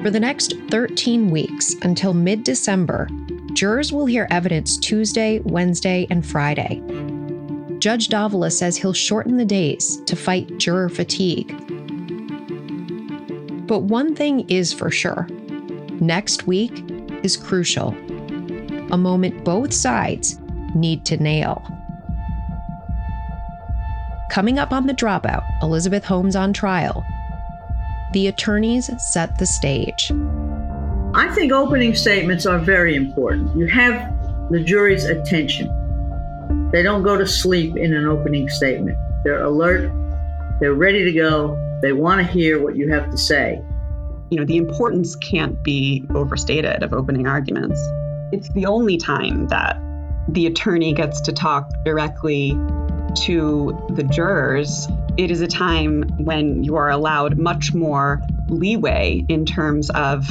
For 0.03 0.11
the 0.11 0.21
next 0.21 0.55
13 0.71 1.31
weeks 1.31 1.75
until 1.83 2.15
mid 2.15 2.45
December, 2.45 3.09
jurors 3.53 3.93
will 3.93 4.07
hear 4.07 4.27
evidence 4.31 4.79
Tuesday, 4.79 5.41
Wednesday, 5.41 6.07
and 6.09 6.25
Friday. 6.25 6.83
Judge 7.81 8.09
Davila 8.09 8.51
says 8.51 8.77
he'll 8.77 8.93
shorten 8.93 9.39
the 9.39 9.45
days 9.45 10.03
to 10.05 10.15
fight 10.15 10.59
juror 10.59 10.91
fatigue. 10.91 11.49
But 13.67 13.81
one 13.85 14.15
thing 14.15 14.49
is 14.51 14.73
for 14.73 14.91
sure 14.91 15.27
next 16.01 16.47
week 16.47 16.73
is 17.23 17.37
crucial, 17.37 17.95
a 18.91 18.99
moment 18.99 19.45
both 19.45 19.73
sides 19.73 20.39
need 20.75 21.07
to 21.07 21.17
nail. 21.17 21.63
Coming 24.31 24.59
up 24.59 24.73
on 24.73 24.87
the 24.87 24.95
dropout, 24.95 25.45
Elizabeth 25.63 26.05
Holmes 26.05 26.37
on 26.37 26.53
trial. 26.53 27.05
The 28.13 28.27
attorneys 28.27 28.91
set 29.13 29.39
the 29.39 29.47
stage. 29.47 30.13
I 31.15 31.33
think 31.35 31.51
opening 31.51 31.95
statements 31.95 32.45
are 32.45 32.59
very 32.59 32.95
important. 32.95 33.57
You 33.57 33.67
have 33.69 34.51
the 34.51 34.61
jury's 34.61 35.05
attention. 35.05 35.80
They 36.73 36.83
don't 36.83 37.03
go 37.03 37.17
to 37.17 37.27
sleep 37.27 37.77
in 37.77 37.93
an 37.93 38.07
opening 38.07 38.49
statement. 38.49 38.97
They're 39.25 39.43
alert, 39.43 39.93
they're 40.61 40.75
ready 40.75 41.05
to 41.05 41.13
go, 41.13 41.57
they 41.83 41.93
want 41.93 42.25
to 42.25 42.33
hear 42.33 42.63
what 42.63 42.77
you 42.77 42.89
have 42.91 43.11
to 43.11 43.19
say. 43.19 43.63
You 44.31 44.39
know, 44.39 44.45
the 44.45 44.57
importance 44.57 45.17
can't 45.17 45.61
be 45.65 46.07
overstated 46.15 46.83
of 46.83 46.93
opening 46.93 47.27
arguments. 47.27 47.81
It's 48.33 48.49
the 48.51 48.67
only 48.67 48.97
time 48.97 49.49
that 49.49 49.77
the 50.29 50.47
attorney 50.47 50.93
gets 50.93 51.21
to 51.23 51.33
talk 51.33 51.69
directly 51.85 52.51
to 53.23 53.77
the 53.91 54.05
jurors. 54.05 54.87
It 55.17 55.33
is 55.33 55.41
a 55.41 55.49
time 55.49 56.03
when 56.19 56.63
you 56.63 56.77
are 56.77 56.91
allowed 56.91 57.39
much 57.39 57.75
more 57.75 58.21
leeway 58.49 59.25
in 59.29 59.45
terms 59.45 59.91
of 59.91 60.29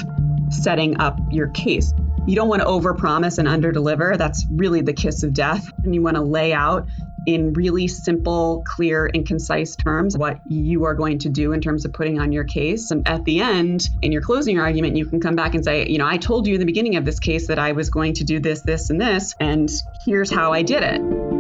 setting 0.50 1.00
up 1.02 1.20
your 1.32 1.48
case. 1.50 1.94
You 2.28 2.36
don't 2.36 2.48
want 2.48 2.62
to 2.62 2.68
overpromise 2.68 3.40
and 3.40 3.48
underdeliver. 3.48 4.18
That's 4.18 4.46
really 4.50 4.82
the 4.82 4.94
kiss 4.94 5.24
of 5.24 5.34
death. 5.34 5.72
And 5.84 5.96
you 5.96 6.02
want 6.02 6.16
to 6.16 6.22
lay 6.22 6.54
out 6.54 6.88
in 7.26 7.54
really 7.54 7.88
simple, 7.88 8.64
clear, 8.66 9.10
and 9.14 9.26
concise 9.26 9.76
terms 9.76 10.18
what 10.18 10.40
you 10.48 10.86
are 10.86 10.96
going 10.96 11.20
to 11.20 11.30
do 11.30 11.54
in 11.54 11.62
terms 11.62 11.86
of 11.86 11.94
putting 11.94 12.20
on 12.20 12.32
your 12.32 12.44
case. 12.44 12.92
And 12.92 13.08
at 13.08 13.26
the 13.26 13.42
end, 13.42 13.90
in 14.02 14.12
your 14.12 14.22
closing 14.22 14.60
argument, 14.60 14.96
you 14.96 15.06
can 15.06 15.20
come 15.20 15.36
back 15.36 15.54
and 15.54 15.64
say, 15.64 15.88
you 15.88 15.98
know, 15.98 16.08
I 16.08 16.18
told 16.18 16.48
you 16.48 16.56
in 16.56 16.60
the 16.60 16.66
beginning 16.66 16.96
of 16.96 17.06
this 17.06 17.20
case 17.20 17.48
that 17.48 17.60
I 17.60 17.74
was 17.74 17.90
going 17.90 18.14
to 18.16 18.24
do 18.24 18.40
this, 18.40 18.62
this, 18.62 18.90
and 18.90 19.00
this, 19.00 19.36
and 19.40 19.70
here's 20.06 20.32
how 20.32 20.54
I 20.54 20.62
did 20.62 20.84
it. 20.84 21.39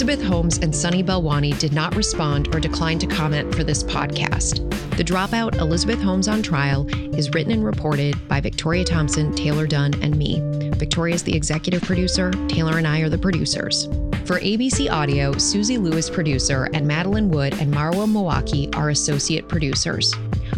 Elizabeth 0.00 0.26
Holmes 0.26 0.56
and 0.56 0.74
Sunny 0.74 1.04
Balwani 1.04 1.58
did 1.58 1.74
not 1.74 1.94
respond 1.94 2.54
or 2.54 2.58
decline 2.58 2.98
to 3.00 3.06
comment 3.06 3.54
for 3.54 3.64
this 3.64 3.84
podcast. 3.84 4.66
The 4.96 5.04
Dropout 5.04 5.56
Elizabeth 5.56 6.00
Holmes 6.00 6.26
on 6.26 6.42
Trial 6.42 6.88
is 7.14 7.34
written 7.34 7.52
and 7.52 7.62
reported 7.62 8.16
by 8.26 8.40
Victoria 8.40 8.82
Thompson, 8.82 9.30
Taylor 9.34 9.66
Dunn, 9.66 9.92
and 10.02 10.16
me. 10.16 10.40
Victoria 10.76 11.14
is 11.14 11.22
the 11.22 11.36
executive 11.36 11.82
producer, 11.82 12.30
Taylor 12.48 12.78
and 12.78 12.86
I 12.86 13.00
are 13.00 13.10
the 13.10 13.18
producers. 13.18 13.88
For 14.24 14.40
ABC 14.40 14.90
Audio, 14.90 15.36
Susie 15.36 15.76
Lewis, 15.76 16.08
producer, 16.08 16.70
and 16.72 16.86
Madeline 16.86 17.28
Wood 17.28 17.52
and 17.60 17.70
Marwa 17.70 18.10
Mawaki 18.10 18.74
are 18.74 18.88
associate 18.88 19.48
producers. 19.48 20.14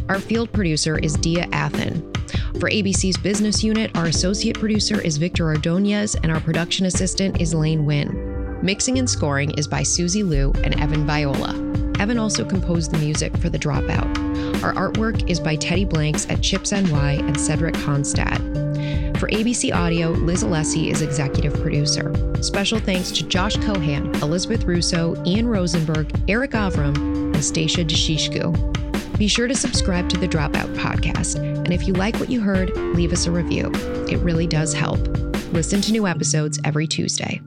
Our 0.09 0.20
field 0.20 0.52
producer 0.52 0.98
is 0.98 1.14
Dia 1.14 1.48
Athen. 1.50 2.00
For 2.61 2.70
ABC's 2.70 3.16
business 3.16 3.64
unit, 3.64 3.90
our 3.96 4.07
associate 4.07 4.61
producer 4.61 5.00
is 5.00 5.16
Victor 5.16 5.48
Ordonez, 5.48 6.14
and 6.14 6.31
our 6.31 6.40
production 6.40 6.87
assistant 6.87 7.40
is 7.40 7.55
Lane 7.55 7.85
Wynn. 7.85 8.31
Mixing 8.62 9.01
and 9.01 9.11
scoring 9.11 9.51
is 9.59 9.66
by 9.66 9.83
Susie 9.83 10.22
Liu 10.22 10.53
and 10.62 10.81
Evan 10.81 11.05
Viola. 11.05 11.51
Evan 11.98 12.16
also 12.16 12.44
composed 12.44 12.92
the 12.92 12.98
music 12.98 13.37
for 13.38 13.48
The 13.48 13.59
Dropout. 13.59 14.62
Our 14.62 14.72
artwork 14.75 15.29
is 15.29 15.40
by 15.40 15.57
Teddy 15.57 15.85
Blanks 15.85 16.31
at 16.31 16.42
Chips 16.42 16.70
NY 16.70 17.14
and 17.14 17.38
Cedric 17.38 17.75
Honstad. 17.75 19.18
For 19.18 19.29
ABC 19.31 19.75
Audio, 19.75 20.11
Liz 20.11 20.44
Alessi 20.44 20.92
is 20.92 21.03
executive 21.03 21.61
producer. 21.61 22.14
Special 22.40 22.79
thanks 22.79 23.11
to 23.11 23.27
Josh 23.27 23.57
Cohan, 23.57 24.14
Elizabeth 24.22 24.62
Russo, 24.62 25.20
Ian 25.27 25.48
Rosenberg, 25.48 26.12
Eric 26.29 26.53
Avram, 26.53 26.96
and 27.35 27.44
Stacia 27.44 27.85
Deshishku. 27.85 29.18
Be 29.18 29.27
sure 29.27 29.48
to 29.48 29.57
subscribe 29.57 30.09
to 30.11 30.16
the 30.16 30.29
Dropout 30.29 30.72
podcast, 30.77 31.37
and 31.37 31.72
if 31.72 31.88
you 31.88 31.94
like 31.94 32.16
what 32.20 32.31
you 32.31 32.40
heard, 32.40 32.77
leave 32.77 33.12
us 33.12 33.27
a 33.27 33.33
review. 33.33 33.72
It 34.09 34.18
really 34.18 34.46
does 34.46 34.72
help. 34.72 35.01
Listen 35.53 35.81
to 35.81 35.90
new 35.90 36.07
episodes 36.07 36.61
every 36.64 36.87
Tuesday. 36.87 37.40